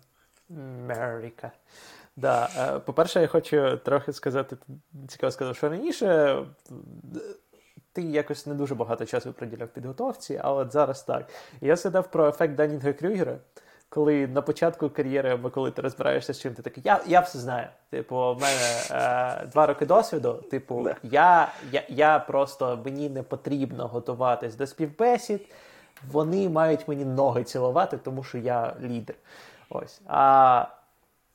[0.50, 1.52] Америка.
[2.16, 2.50] Да.
[2.58, 4.58] Е, по-перше, я хочу трохи сказати,
[5.08, 6.38] цікаво сказати, що раніше
[7.94, 11.30] ти якось не дуже багато часу приділяв підготовці, але от зараз так.
[11.62, 13.38] Я згадав про ефект Данінга Крюгера
[13.90, 17.40] коли на початку кар'єри, або коли ти розбираєшся з чим, ти такий, я я все
[17.40, 17.68] знаю.
[17.90, 20.34] Типу, в мене е, два роки досвіду.
[20.34, 25.42] Типу, я, я, я просто мені не потрібно готуватись до співбесід.
[26.12, 29.16] Вони мають мені ноги цілувати, тому що я лідер.
[29.70, 30.02] Ось.
[30.08, 30.66] А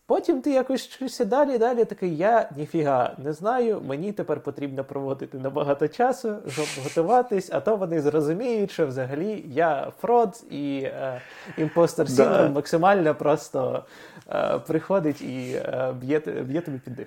[0.06, 5.38] Потім ти якось вчишся далі, далі такий, я ніфіга не знаю, мені тепер потрібно проводити
[5.38, 11.20] набагато часу, щоб готуватись, а то вони зрозуміють, що взагалі я fraud і е,
[11.58, 13.84] impostor синдром максимально просто
[14.30, 17.06] е, приходить і е, б'є, б'є тобі під дих.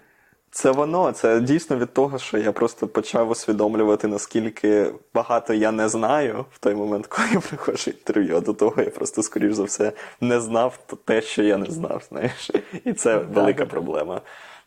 [0.51, 5.89] Це воно, це дійсно від того, що я просто почав усвідомлювати, наскільки багато я не
[5.89, 8.37] знаю в той момент, коли я приходжу інтерв'ю.
[8.37, 9.91] А до того я просто, скоріш за все,
[10.21, 12.03] не знав те, що я не знав.
[12.09, 12.51] знаєш.
[12.85, 14.21] І це велика проблема.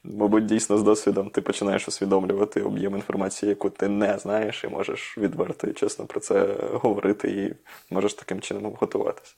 [0.04, 5.18] Мабуть, дійсно з досвідом ти починаєш усвідомлювати об'єм інформації, яку ти не знаєш, і можеш
[5.18, 7.54] відверто і чесно про це говорити, і
[7.94, 9.34] можеш таким чином готуватися.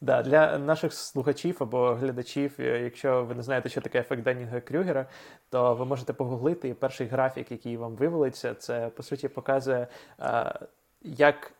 [0.00, 4.60] Да, Для наших слухачів або глядачів, е, якщо ви не знаєте, що таке ефект Деннінга
[4.60, 5.06] Крюгера,
[5.50, 9.86] то ви можете погуглити і перший графік, який вам вивелиться, це по суті показує,
[10.20, 10.54] е,
[11.02, 11.52] як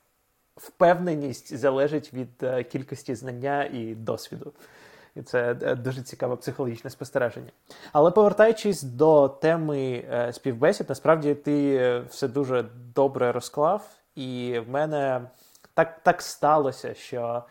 [0.57, 4.53] впевненість залежить від е, кількості знання і досвіду.
[5.16, 7.51] І це дуже цікаве психологічне спостереження.
[7.93, 12.64] Але повертаючись до теми співбесід, насправді ти все дуже
[12.95, 15.20] добре розклав, і в мене
[15.74, 17.45] так, так сталося, що.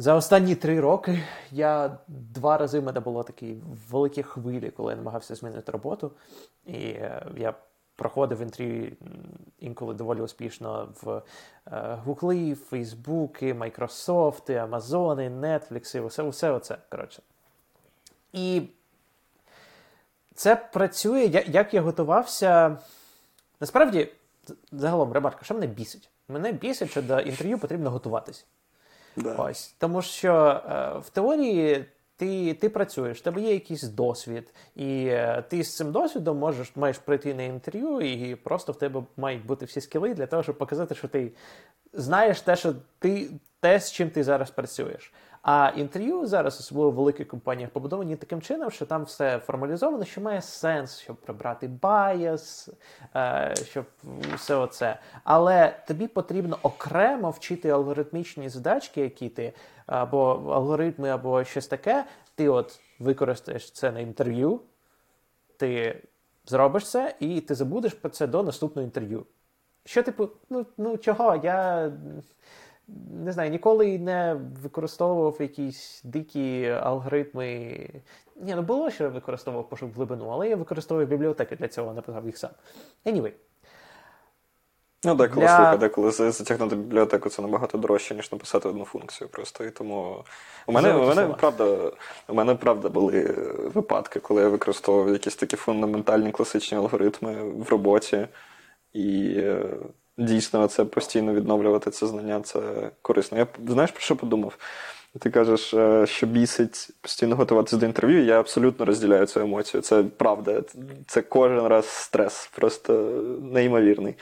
[0.00, 3.56] За останні три роки я два рази в мене було такі
[3.90, 6.12] великі хвилі, коли я намагався змінити роботу.
[6.66, 7.54] І е, я
[7.96, 8.92] проходив інтерв'ю
[9.58, 11.22] інколи доволі успішно в
[12.04, 16.76] Гугли, Фейсбуки, Майкрософти, Амазони, Нетфлікси, усе, усе оце.
[16.90, 17.22] коротше.
[18.32, 18.62] І
[20.34, 22.78] це працює, як я готувався.
[23.60, 24.12] Насправді,
[24.72, 26.10] загалом, ремарка, що мене бісить?
[26.28, 28.46] Мене бісить, що до інтерв'ю потрібно готуватись.
[29.16, 29.34] Да.
[29.34, 31.84] Ось тому, що е, в теорії
[32.16, 36.76] ти ти працюєш, в тебе є якийсь досвід, і е, ти з цим досвідом можеш
[36.76, 40.42] маєш прийти на інтерв'ю, і просто в тебе мають бути всі skill 'и для того,
[40.42, 41.32] щоб показати, що ти
[41.92, 43.30] знаєш те, що ти
[43.60, 45.12] те, з чим ти зараз працюєш.
[45.42, 50.20] А інтерв'ю зараз, особливо в великих компаніях, побудовані таким чином, що там все формалізовано, що
[50.20, 52.68] має сенс, щоб прибрати bias,
[53.16, 53.84] е, щоб
[54.34, 54.98] все оце.
[55.24, 59.52] Але тобі потрібно окремо вчити алгоритмічні задачки, які ти,
[59.86, 62.04] або алгоритми, або щось таке.
[62.34, 64.60] Ти от використаєш це на інтерв'ю,
[65.56, 66.02] ти
[66.46, 69.26] зробиш це, і ти забудеш про це до наступного інтерв'ю.
[69.84, 71.40] Що, типу, ну ну чого?
[71.44, 71.92] Я
[73.24, 77.76] не знаю, ніколи не використовував якісь дикі алгоритми.
[78.36, 82.26] Ні, ну було, що я використовував пошук глибину, але я використовував бібліотеки для цього, написав
[82.26, 82.50] їх сам.
[83.06, 83.32] Anyway.
[85.04, 85.56] Ну, деколи для...
[85.56, 89.28] слухай, деколи затягнути бібліотеку це набагато дорожче, ніж написати одну функцію.
[89.28, 90.24] Просто і тому
[90.66, 91.92] у мене у мене правда
[92.28, 93.22] у мене правда були
[93.74, 98.28] випадки, коли я використовував якісь такі фундаментальні класичні алгоритми в роботі.
[98.92, 99.66] І е,
[100.20, 102.60] дійсно це постійно відновлювати це знання, це
[103.02, 103.38] корисно.
[103.38, 104.58] Я знаєш про що подумав?
[105.18, 108.24] Ти кажеш, е, що бісить постійно готуватися до інтерв'ю.
[108.24, 109.80] Я абсолютно розділяю цю емоцію.
[109.80, 110.62] Це правда.
[111.06, 112.92] Це кожен раз стрес, просто
[113.42, 114.14] неймовірний.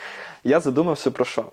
[0.44, 1.44] Я задумався про що?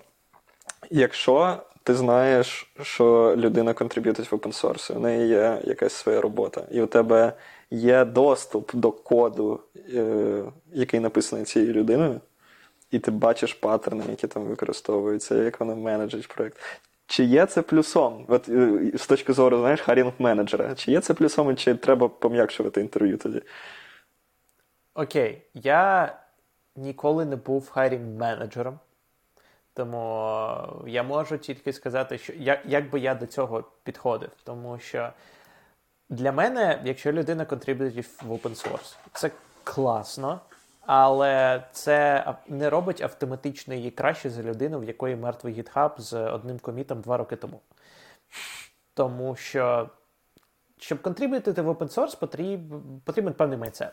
[0.90, 6.62] Якщо ти знаєш, що людина контриб'ютить в open source, у неї є якась своя робота,
[6.70, 7.32] і у тебе
[7.70, 9.60] є доступ до коду,
[9.94, 10.42] е,
[10.72, 12.20] який написаний цією людиною
[12.90, 16.58] і ти бачиш паттерни, які там використовуються, як вони менеджать проєкт.
[17.06, 18.24] Чи є це плюсом?
[18.28, 22.80] От е, з точки зору, знаєш, харінг менеджера, чи є це плюсом, чи треба пом'якшувати
[22.80, 23.42] інтерв'ю тоді?
[24.94, 26.12] Окей, я
[26.76, 28.78] ніколи не був хайрінг менеджером,
[29.74, 30.28] тому
[30.86, 34.30] я можу тільки сказати, що як, як би я до цього підходив.
[34.44, 35.12] Тому що
[36.08, 39.30] для мене, якщо людина контриб'ютить в open source, це
[39.64, 40.40] класно.
[40.86, 46.58] Але це не робить автоматично її краще за людину, в якої мертвий GitHub з одним
[46.58, 47.60] комітом два роки тому.
[48.94, 49.90] Тому що,
[50.78, 53.92] щоб контриб'ютити в open source, потрібен, потрібен певний майцет.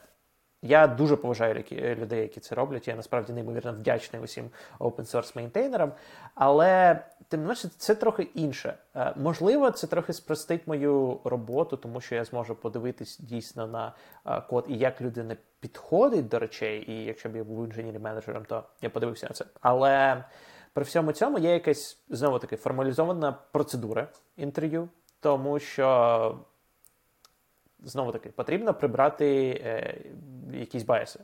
[0.62, 2.88] Я дуже поважаю людей, які це роблять.
[2.88, 5.92] Я насправді неймовірно вдячний усім open source мейнтейнерам.
[6.36, 7.00] Але
[7.34, 8.78] тим не менше, це трохи інше.
[8.96, 13.94] Е, можливо, це трохи спростить мою роботу, тому що я зможу подивитись дійсно на
[14.26, 16.92] е, код і як людина підходить до речей.
[16.92, 19.46] І якщо б я був інженерним менеджером, то я подивився на це.
[19.62, 20.24] Але
[20.74, 24.08] при всьому цьому є якась знову таки формалізована процедура
[24.38, 26.38] інтерв'ю, тому що
[27.84, 29.98] знову таки потрібно прибрати е,
[30.52, 31.20] якісь bias 'и.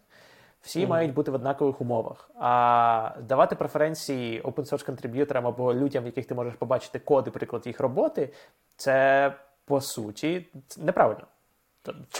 [0.62, 0.88] Всі mm-hmm.
[0.88, 2.30] мають бути в однакових умовах.
[2.40, 7.32] А давати преференції open source contributor 'ам або людям, в яких ти можеш побачити коди,
[7.32, 8.34] приклад їх роботи,
[8.76, 9.34] це
[9.66, 10.48] по суті
[10.78, 11.28] неправильно.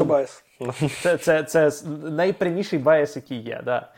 [0.06, 0.44] Bias.
[1.02, 3.62] Це це, це найпряміший bias, який є.
[3.66, 3.92] Да.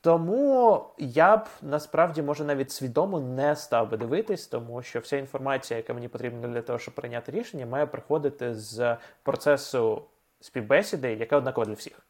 [0.00, 5.78] Тому я б насправді може навіть свідомо не став би дивитись, тому що вся інформація,
[5.78, 10.02] яка мені потрібна для того, щоб прийняти рішення, має приходити з процесу
[10.40, 12.06] співбесіди, яка однакова для всіх.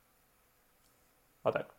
[1.44, 1.74] Отак.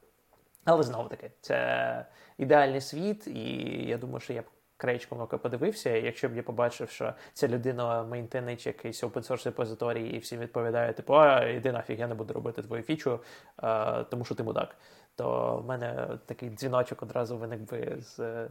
[0.65, 2.05] Але знову таки, це
[2.37, 3.41] ідеальний світ, і
[3.87, 4.45] я думаю, що я б
[4.77, 10.17] краєчком ока подивився, якщо б я побачив, що ця людина мейнтенить якийсь source репозиторій і
[10.17, 13.19] всім відповідає, типу, а іди нафіг, я не буду робити твою фічу,
[13.57, 14.75] а, тому що ти мудак.
[15.15, 18.49] То в мене такий дзвіночок одразу виник би з е,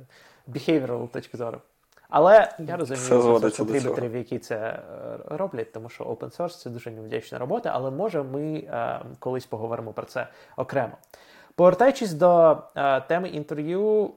[0.48, 1.60] behavioral точки зору.
[2.16, 4.80] Але я розумію контриб'юторів, які це е,
[5.28, 9.92] роблять, тому що open source це дуже невдячна робота, але може ми е, колись поговоримо
[9.92, 10.92] про це окремо.
[11.54, 14.10] Повертаючись до е, теми інтерв'ю,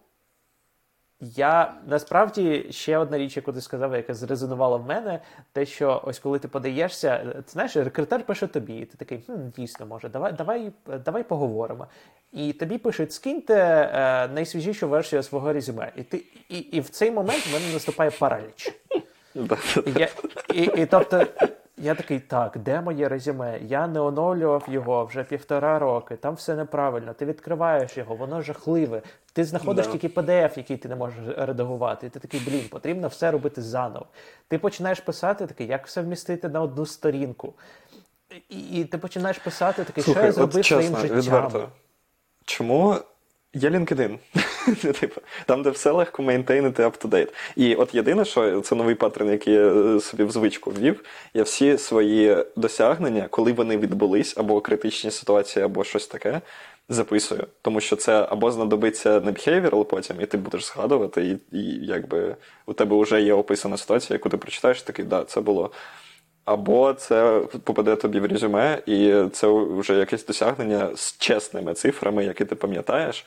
[1.21, 5.19] я насправді ще одна річ, яку ти сказав, яка зрезонувала в мене,
[5.53, 9.33] те, що ось коли ти подаєшся, ти знаєш, рекрутер пише тобі, і ти такий, хм,
[9.55, 10.71] дійсно, може, давай давай,
[11.05, 11.87] давай поговоримо.
[12.31, 15.91] І тобі пишуть, скиньте е, найсвіжішу версію свого резюме.
[15.95, 18.73] І ти, і, і в цей момент в мене наступає параліч.
[19.85, 20.07] І, я,
[20.53, 21.25] і, і тобто
[21.77, 23.59] я такий, так, де моє резюме?
[23.61, 27.13] Я не оновлював його вже півтора роки, там все неправильно.
[27.13, 29.01] Ти відкриваєш його, воно жахливе.
[29.33, 32.07] Ти знаходиш тільки PDF, який ти не можеш редагувати.
[32.07, 34.05] І ти такий, блін, потрібно все робити заново.
[34.47, 37.53] Ти починаєш писати такий, як все вмістити на одну сторінку.
[38.49, 41.17] І, і ти починаєш писати такий, Слухай, що я зробив чесно, своїм життям.
[41.17, 41.69] Відверто.
[42.45, 42.95] Чому
[43.53, 44.17] Є LinkedIn.
[44.99, 47.33] Типу, там, де все легко мейнтейнити up-to-date.
[47.55, 51.43] І от єдине, що це новий паттерн, який я е, собі в звичку ввів, я
[51.43, 56.41] всі свої досягнення, коли вони відбулись, або критичні ситуації, або щось таке,
[56.89, 57.47] записую.
[57.61, 62.35] Тому що це або знадобиться на behavioral потім, і ти будеш згадувати, і і якби
[62.65, 65.71] у тебе вже є описана ситуація, яку ти прочитаєш, такий, да, це було.
[66.47, 72.45] Або це попаде тобі в резюме, і це вже якесь досягнення з чесними цифрами, які
[72.45, 73.25] ти пам'ятаєш,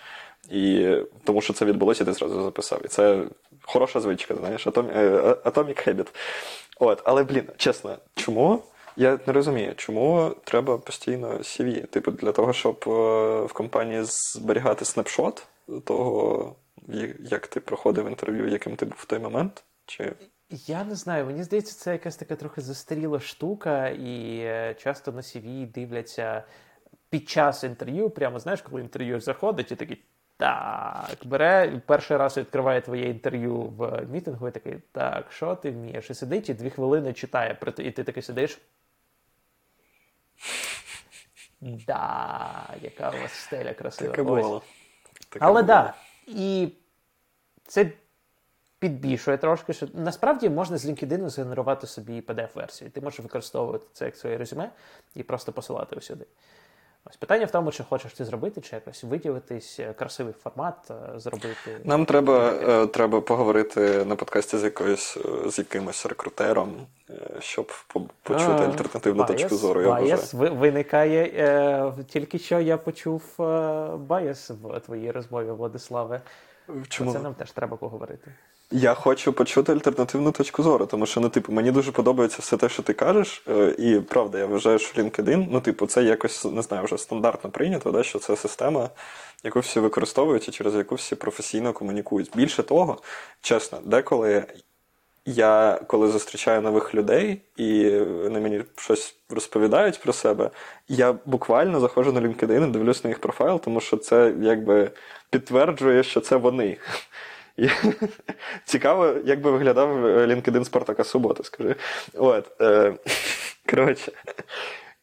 [0.51, 2.81] і тому що це відбулося, ти зразу записав.
[2.85, 3.23] І це
[3.63, 4.71] хороша звичка, знаєш, е,
[5.45, 6.07] Atomic Habit.
[6.79, 8.63] От, Але, блін, чесно, чому?
[8.97, 11.87] Я не розумію, чому треба постійно CV?
[11.87, 12.91] Типу, для того, щоб е,
[13.45, 15.47] в компанії зберігати снапшот
[15.85, 16.55] того,
[17.21, 19.63] як ти проходив інтерв'ю, яким ти був в той момент?
[19.87, 20.13] Чи
[20.51, 25.21] я не знаю, мені здається, це якась така трохи застаріла штука, і е, часто на
[25.21, 26.45] CV дивляться
[27.11, 30.03] під час інтерв'ю, прямо знаєш, коли інтерв'ю заходить, і такий
[30.37, 36.11] так, бере перший раз відкриває твоє інтерв'ю в мітингу, і такий, так, що ти вмієш?
[36.11, 38.59] І сидить і дві хвилини читає, і ти такий сидиш.
[41.61, 44.11] Да, яка у вас стеля красива.
[44.11, 44.63] Таке було.
[45.31, 45.95] Таке Але так, да,
[46.27, 46.73] і
[47.67, 47.91] це
[48.81, 52.91] підбільшує трошки, що насправді можна з LinkedIn згенерувати собі PDF-версію.
[52.91, 54.71] Ти можеш використовувати це як своє резюме
[55.15, 56.25] і просто посилати усюди.
[57.05, 61.19] Ось питання в тому, чи хочеш ти зробити, чи якось виділитись, е, красивий формат е,
[61.21, 61.81] зробити.
[61.85, 66.87] Нам треба е, треба поговорити на подкасті з якоюсь з якимось рекрутером,
[67.39, 67.73] щоб
[68.23, 69.83] почути а, альтернативну bias, точку зору.
[70.07, 73.43] Я виникає е, тільки що я почув е,
[74.63, 76.21] в твоїй розмові, Владиславе.
[76.89, 77.13] Чому?
[77.13, 78.33] Це нам теж треба поговорити.
[78.73, 82.69] Я хочу почути альтернативну точку зору, тому що ну, типу, мені дуже подобається все те,
[82.69, 83.43] що ти кажеш.
[83.49, 87.51] Е, і правда, я вважаю, що LinkedIn, ну, типу, це якось не знаю, вже стандартно
[87.51, 88.91] прийнято, да, що це система,
[89.45, 92.31] яку всі використовують і через яку всі професійно комунікують.
[92.37, 92.99] Більше того,
[93.41, 94.45] чесно, деколи
[95.27, 100.51] я коли зустрічаю нових людей і вони мені щось розповідають про себе,
[100.89, 104.91] я буквально заходжу на LinkedIn і дивлюсь на їх профайл, тому що це якби
[105.31, 106.77] підтверджує, що це вони.
[108.65, 111.75] Цікаво, як би виглядав LinkedIn Спартака Субота, скажи.
[112.15, 112.95] От, е,
[113.71, 114.13] Коротше.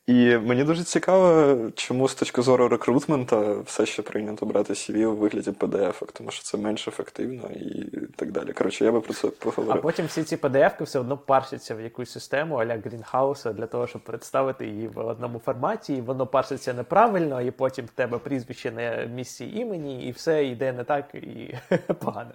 [0.07, 5.15] І мені дуже цікаво, чому з точки зору рекрутмента все ще прийнято брати CV у
[5.15, 7.85] вигляді PDF, тому що це менш ефективно і
[8.15, 8.53] так далі.
[8.53, 9.79] Коротше, я би про це поговорив.
[9.79, 13.87] А потім всі ці PDF все одно парсяться в якусь систему аля Грінхауса для того,
[13.87, 18.71] щоб представити її в одному форматі, і воно парситься неправильно, і потім в тебе прізвище
[18.71, 21.55] на місці імені, і все йде не так і
[21.99, 22.31] погано.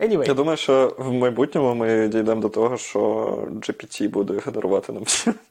[0.00, 0.28] Anyway.
[0.28, 2.98] Я думаю, що в майбутньому ми дійдемо до того, що
[3.50, 5.04] GPT буде генерувати нам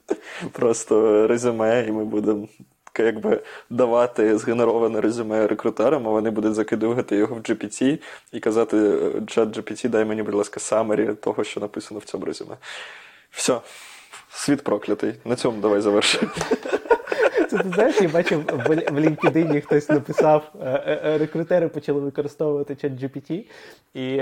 [0.52, 2.48] просто резюме, і ми будемо
[3.00, 8.00] якби давати згенероване резюме рекрутерам, а вони будуть закидувати його в GPT
[8.32, 12.58] і казати: чат GPT, дай мені, будь ласка, самері того, що написано в цьому резюме.
[13.32, 13.60] Все,
[14.32, 15.14] світ проклятий.
[15.26, 16.32] На цьому давай завершимо.
[17.54, 18.46] Це ти знаєш, я бачив
[18.90, 23.46] в LinkedIn хтось написав, е, е, е, рекрутери почали використовувати чат GPT,
[23.94, 24.18] і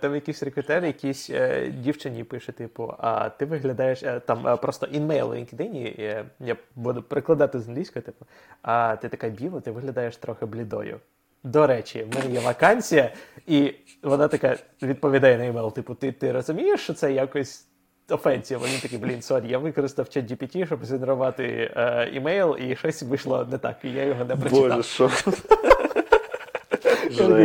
[0.00, 1.30] там якийсь рекрутер, якийсь
[1.68, 7.68] дівчині пише: типу, а ти виглядаєш там просто InMail в LinkedIn, я буду перекладати з
[7.68, 8.26] англійської, типу,
[8.62, 11.00] а ти така біла, ти виглядаєш трохи блідою.
[11.44, 13.12] До речі, в мене є вакансія,
[13.46, 17.66] і вона така відповідає на email, типу, ти ти розумієш, що це якось
[18.10, 18.60] offensive.
[18.60, 23.58] Він такий, блін, sorry, я використав ChatGPT, щоб згенерувати е, email, і щось вийшло не
[23.58, 24.68] так, і я його не прочитав.
[24.68, 25.10] Боже, що?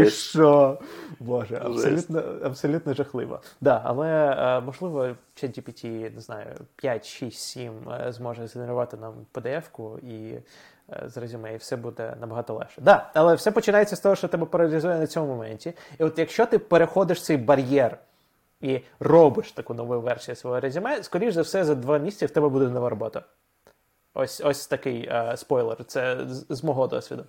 [0.10, 0.78] Що?
[1.20, 3.40] Боже, абсолютно абсолютно жахливо.
[3.62, 7.74] Да, Але е, можливо, ChatGPT, не знаю, 5, 6, 7
[8.10, 12.82] зможе згенерувати нам PDF-ку і е, з резюме, і все буде набагато легше.
[12.82, 15.74] Да, але все починається з того, що тебе паралізує на цьому моменті.
[16.00, 17.98] І от якщо ти переходиш цей бар'єр
[18.62, 22.50] і робиш таку нову версію свого резюме, скоріш за все, за два місяці в тебе
[22.50, 23.24] буде нова робота.
[24.14, 27.26] Ось ось такий е, спойлер, це з, з мого досвіду.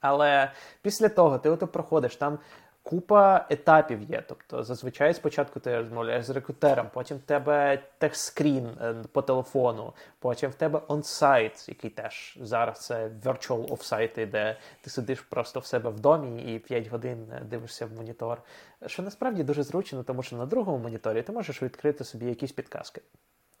[0.00, 0.50] Але
[0.82, 2.38] після того ти ото проходиш, там
[2.82, 4.22] купа етапів є.
[4.28, 10.50] Тобто, зазвичай спочатку ти розмовляєш з рекрутером, потім в тебе техскрін е, по телефону, потім
[10.50, 15.90] в тебе онсайт, який теж зараз це virtual offsite, де ти сидиш просто в себе
[15.90, 18.42] в домі і 5 годин е, дивишся в монітор.
[18.86, 23.02] Що насправді дуже зручно, тому що на другому моніторі ти можеш відкрити собі якісь підказки.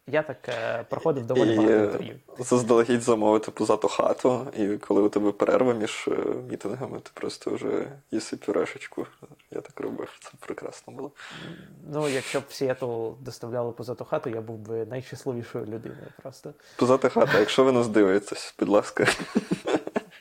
[0.06, 2.16] Я так е, проходив доволі багато е, інтерв'ю.
[2.38, 6.16] Заздалегідь замовити позату хату, і коли у тебе перерва між е,
[6.50, 9.06] мітингами, ти просто вже їси пюрешечку.
[9.50, 11.10] Я так робив, це прекрасно було.
[11.92, 16.54] Ну, якщо б Сіетл доставляли позату хату, я був би найщасливішою людиною просто.
[16.76, 19.06] Позата хата, якщо ви нас дивитесь, будь ласка.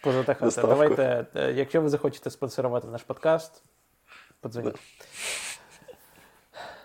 [0.03, 0.61] Позата хата.
[0.61, 3.63] Давайте, е, якщо ви захочете спонсорувати наш подкаст,
[4.41, 4.73] подзвоніть.
[4.73, 4.81] Так,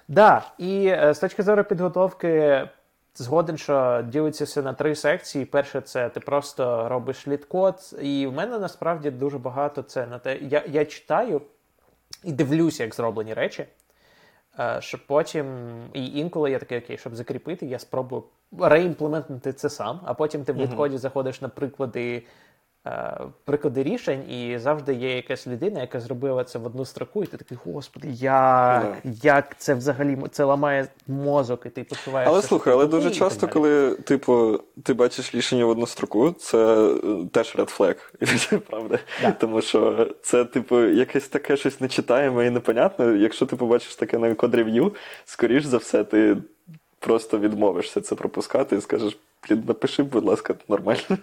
[0.09, 2.63] да, і з точки зору підготовки
[3.17, 5.45] згоден, що ділиться все на три секції.
[5.45, 7.97] Перше, це ти просто робиш літкод.
[8.03, 10.37] І в мене насправді дуже багато це на те.
[10.37, 11.43] Я я читаю
[12.25, 13.67] і дивлюся, як зроблені речі.
[14.59, 15.47] Е, щоб потім,
[15.93, 18.23] і інколи я такий, окей, щоб закріпити, я спробую
[18.59, 22.23] реімплементнути це сам, а потім ти в літкоді заходиш на приклади
[23.45, 27.37] приклади рішень, і завжди є якась людина, яка зробила це в одну строку, і ти
[27.37, 28.95] такий, господи, як yeah.
[29.23, 32.29] як це взагалі це ламає мозок, і ти почуваєш.
[32.29, 36.99] Але слухай, але дуже часто, коли типу, ти бачиш рішення в одну строку, це е,
[37.33, 37.97] теж red flag,
[38.71, 38.99] правда?
[39.23, 39.39] Yeah.
[39.39, 43.19] Тому що це, типу, якесь таке щось нечитаєме і непонятне.
[43.19, 46.37] Якщо ти побачиш таке на код-рев'ю, скоріш за все, ти
[46.99, 49.19] просто відмовишся це пропускати і скажеш,
[49.51, 51.01] напиши, будь ласка, нормально.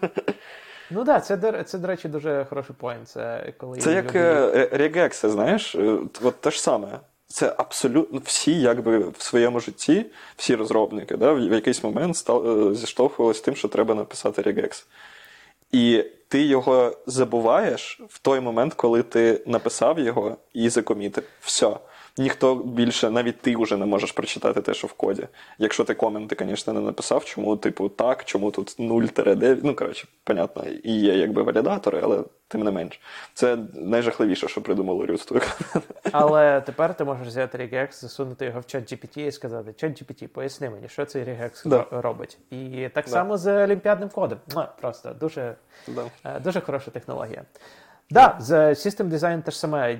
[0.94, 3.10] Ну так, це, це, до речі, дуже хороший поінт.
[3.10, 4.70] Це коли це як люди...
[4.72, 7.00] регекси, знаєш, е, от те ж саме.
[7.28, 12.76] Це абсолютно всі, якби в своєму житті, всі розробники, да, в якийсь момент став, е,
[12.76, 14.88] зіштовхувалися з тим, що треба написати регекс.
[15.72, 21.24] І ти його забуваєш в той момент, коли ти написав його і закомітив.
[21.41, 21.78] Все
[22.18, 25.28] ніхто більше, навіть ти вже не можеш прочитати те, що в коді.
[25.59, 29.59] Якщо ти коменти, звісно, не написав, чому, типу, так, чому тут 0-9.
[29.64, 33.01] Ну, коротше, понятно, і є якби валідатори, але тим не менш.
[33.34, 35.39] Це найжахливіше, що придумало людство.
[36.11, 40.28] Але тепер ти можеш взяти regex, засунути його в чат GPT і сказати: чат GPT,
[40.28, 41.86] поясни мені, що цей regex да.
[41.91, 42.38] робить.
[42.49, 43.11] І так да.
[43.11, 44.38] само з олімпіадним кодом.
[44.82, 45.55] Просто дуже,
[45.88, 46.05] да.
[46.26, 47.43] Е, дуже хороша технологія.
[48.14, 49.95] Да, з System Design теж саме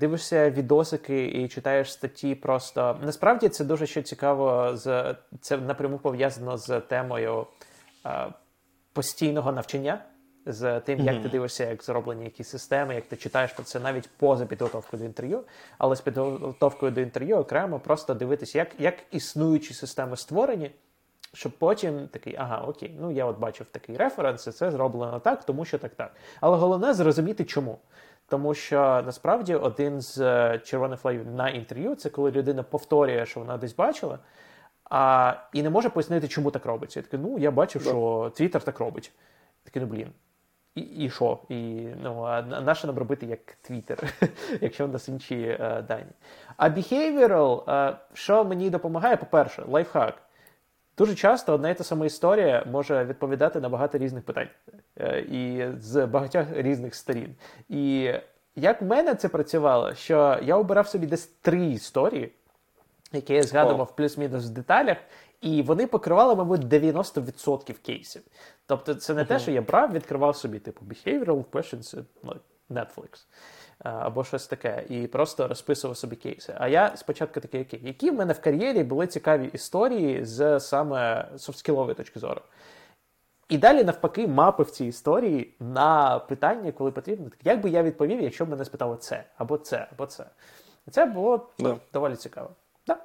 [0.00, 2.34] дивишся відосики і читаєш статті.
[2.34, 7.46] Просто насправді це дуже що цікаво, з це напряму пов'язано з темою
[8.04, 8.28] а,
[8.92, 10.04] постійного навчання,
[10.46, 11.22] з тим, як mm-hmm.
[11.22, 15.06] ти дивишся, як зроблені якісь системи, як ти читаєш про це навіть поза підготовкою до
[15.06, 15.42] інтерв'ю,
[15.78, 20.70] але з підготовкою до інтерв'ю окремо просто дивитися, як, як існуючі системи створені
[21.32, 25.44] щоб потім такий, ага, окей, ну я от бачив такий референс, і це зроблено так,
[25.44, 26.12] тому що так так.
[26.40, 27.78] Але головне зрозуміти, чому.
[28.28, 33.40] Тому що насправді один з е, червоних флагів на інтерв'ю це коли людина повторює, що
[33.40, 34.18] вона десь бачила,
[34.90, 37.00] а, і не може пояснити, чому так робиться.
[37.00, 39.12] Я такий, ну я бачив, що Твіттер так робить.
[39.64, 40.12] Такий, ну блін.
[40.74, 41.38] І і що?
[41.48, 41.54] І
[42.02, 44.12] ну, а наше нам робити як Твіттер,
[44.60, 46.12] якщо в нас інші е, дані.
[46.56, 50.22] А behavioral, е, що мені допомагає, по-перше, лайфхак.
[50.98, 54.48] Дуже часто одна і та сама історія може відповідати на багато різних питань
[55.00, 57.34] е, і з багатьох різних сторін.
[57.68, 58.12] І
[58.56, 62.32] як в мене це працювало, що я обирав собі десь три історії,
[63.12, 64.96] які я згадував плюс-мінус в деталях,
[65.40, 68.22] і вони покривали, мабуть, 90% кейсів.
[68.66, 69.26] Тобто, це не uh-huh.
[69.26, 72.02] те, що я брав, відкривав собі, типу, behavioral questions,
[72.70, 73.26] Netflix
[73.84, 76.54] або щось таке, і просто розписував собі кейси.
[76.58, 81.28] А я спочатку такий, окей, які в мене в кар'єрі були цікаві історії з саме
[81.36, 82.40] софтскілової точки зору.
[83.48, 87.30] І далі, навпаки, мапив ці історії на питання, коли потрібно.
[87.44, 90.24] Як би я відповів, якщо б мене спитали це, або це, або це.
[90.90, 91.76] Це було да.
[91.92, 92.50] доволі цікаво.
[92.86, 92.96] Да.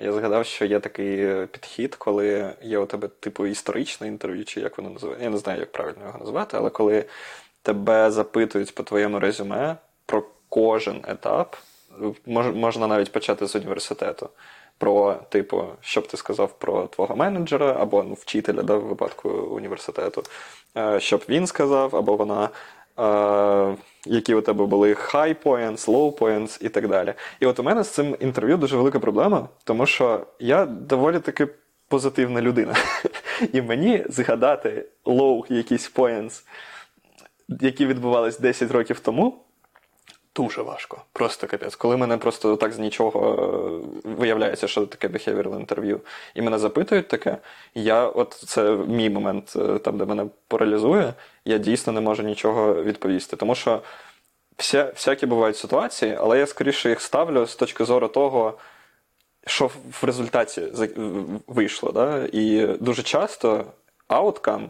[0.00, 4.60] Я згадав, що є такий е, підхід, коли є у тебе типу історичне інтерв'ю, чи
[4.60, 5.24] як воно називається.
[5.24, 7.04] Я не знаю, як правильно його назвати, але коли
[7.62, 9.76] тебе запитують по твоєму резюме,
[10.50, 11.56] кожен етап.
[12.54, 14.28] Можна навіть почати з університету.
[14.78, 19.28] Про, типу, що б ти сказав про твого менеджера або ну, вчителя да, в випадку
[19.28, 20.22] університету,
[20.76, 22.48] е, що б він сказав, або вона,
[22.98, 27.14] е, які у тебе були high points, low points і так далі.
[27.40, 31.48] І от у мене з цим інтерв'ю дуже велика проблема, тому що я доволі таки
[31.88, 32.74] позитивна людина.
[33.52, 36.42] І мені згадати low якісь points,
[37.48, 39.44] які відбувались 10 років тому.
[40.40, 41.76] Дуже важко, просто капець.
[41.76, 43.20] Коли мене просто так з нічого
[44.04, 46.00] е, виявляється, що таке behavioral інтерв'ю,
[46.34, 47.38] і мене запитують таке,
[47.74, 51.14] я от це мій момент, е, там, де мене паралізує,
[51.44, 53.36] я дійсно не можу нічого відповісти.
[53.36, 53.82] Тому що
[54.56, 58.58] вся, всякі бувають ситуації, але я скоріше їх ставлю з точки зору того,
[59.46, 60.62] що в результаті
[61.46, 61.92] вийшло.
[61.92, 62.28] Да?
[62.32, 63.64] І дуже часто
[64.08, 64.68] outcome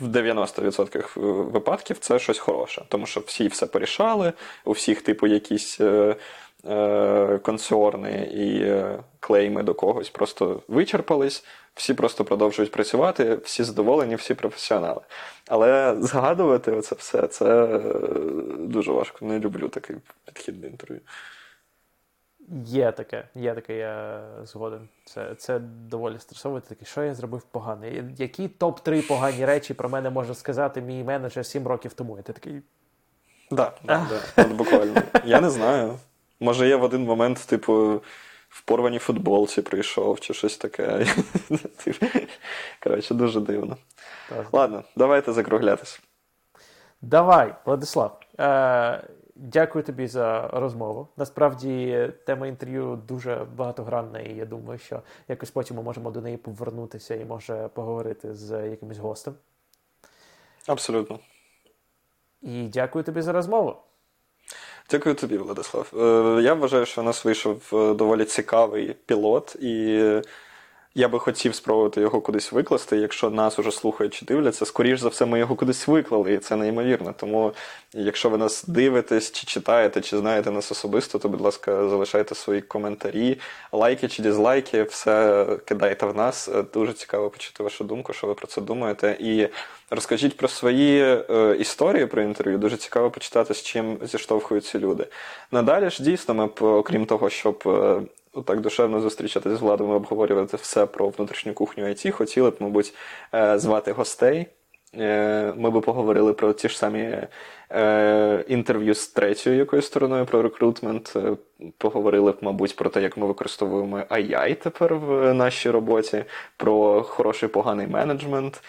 [0.00, 4.32] в 90% випадків це щось хороше, тому що всі все порішали,
[4.64, 6.16] у всіх, типу, якісь е,
[6.68, 11.44] е, консорни і е, клейми до когось просто вичерпались,
[11.74, 15.00] всі просто продовжують працювати, всі задоволені, всі професіонали.
[15.48, 17.78] Але згадувати це все це е,
[18.58, 19.26] дуже важко.
[19.26, 21.00] Не люблю такий підхід до інтерв'ю.
[22.64, 24.88] Є таке, є таке, я згоден.
[25.04, 26.60] Це це доволі стресово.
[26.60, 27.86] Таке, що я зробив погано?
[28.16, 32.18] Які топ-3 погані речі про мене може сказати мій менеджер 7 років тому?
[32.18, 32.62] І ти такий.
[33.50, 34.06] Да, да,
[34.36, 35.02] да, от буквально.
[35.24, 35.98] Я не знаю.
[36.40, 38.02] Може, я в один момент, типу,
[38.48, 41.06] в порваній футболці прийшов, чи щось таке.
[42.82, 43.76] Коротше, дуже дивно.
[44.28, 44.46] Так.
[44.52, 46.00] Ладно, давайте закруглятись.
[47.02, 48.20] Давай, Владислав.
[48.40, 49.02] Е,
[49.42, 51.08] Дякую тобі за розмову.
[51.16, 56.36] Насправді тема інтерв'ю дуже багатогранна, і я думаю, що якось потім ми можемо до неї
[56.36, 59.34] повернутися і може поговорити з якимось гостем.
[60.66, 61.18] Абсолютно.
[62.42, 63.76] І дякую тобі за розмову.
[64.90, 65.92] Дякую тобі, Владислав.
[65.96, 70.22] Е, я вважаю, що у нас вийшов е, доволі цікавий пілот, і
[70.94, 72.96] я би хотів спробувати його кудись викласти.
[72.96, 76.56] Якщо нас уже слухають чи дивляться, скоріш за все, ми його кудись виклали, і це
[76.56, 77.14] неймовірно.
[77.16, 77.52] Тому,
[77.92, 82.60] якщо ви нас дивитесь, чи читаєте, чи знаєте нас особисто, то, будь ласка, залишайте свої
[82.60, 83.38] коментарі,
[83.72, 86.50] лайки чи дізлайки, все кидайте в нас.
[86.74, 89.16] Дуже цікаво почути вашу думку, що ви про це думаєте.
[89.20, 89.48] І
[89.90, 92.58] розкажіть про свої е, історії про інтерв'ю.
[92.58, 95.06] Дуже цікаво почитати, з чим зіштовхуються люди.
[95.52, 97.68] Надалі ж дійсно, ми, окрім того, щоб.
[98.46, 102.10] Так душевно зустрічатися з владами, обговорювати все про внутрішню кухню IT.
[102.10, 102.94] Хотіли б, мабуть,
[103.34, 104.46] е, звати гостей.
[104.94, 107.18] Е, ми би поговорили про ті ж самі
[107.72, 111.16] е, інтерв'ю з третьою якоюсь стороною про рекрутмент.
[111.78, 116.24] Поговорили б, мабуть, про те, як ми використовуємо AI тепер в нашій роботі,
[116.56, 118.62] про хороший поганий менеджмент.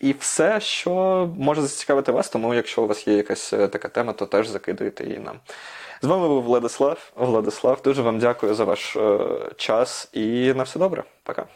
[0.00, 0.90] І все, що
[1.38, 5.18] може зацікавити вас, тому якщо у вас є якась така тема, то теж закидуйте її
[5.18, 5.40] нам.
[6.02, 7.12] З вами був Владислав.
[7.16, 9.18] Владислав, дуже вам дякую за ваш е,
[9.56, 11.04] час і на все добре.
[11.22, 11.46] Пока.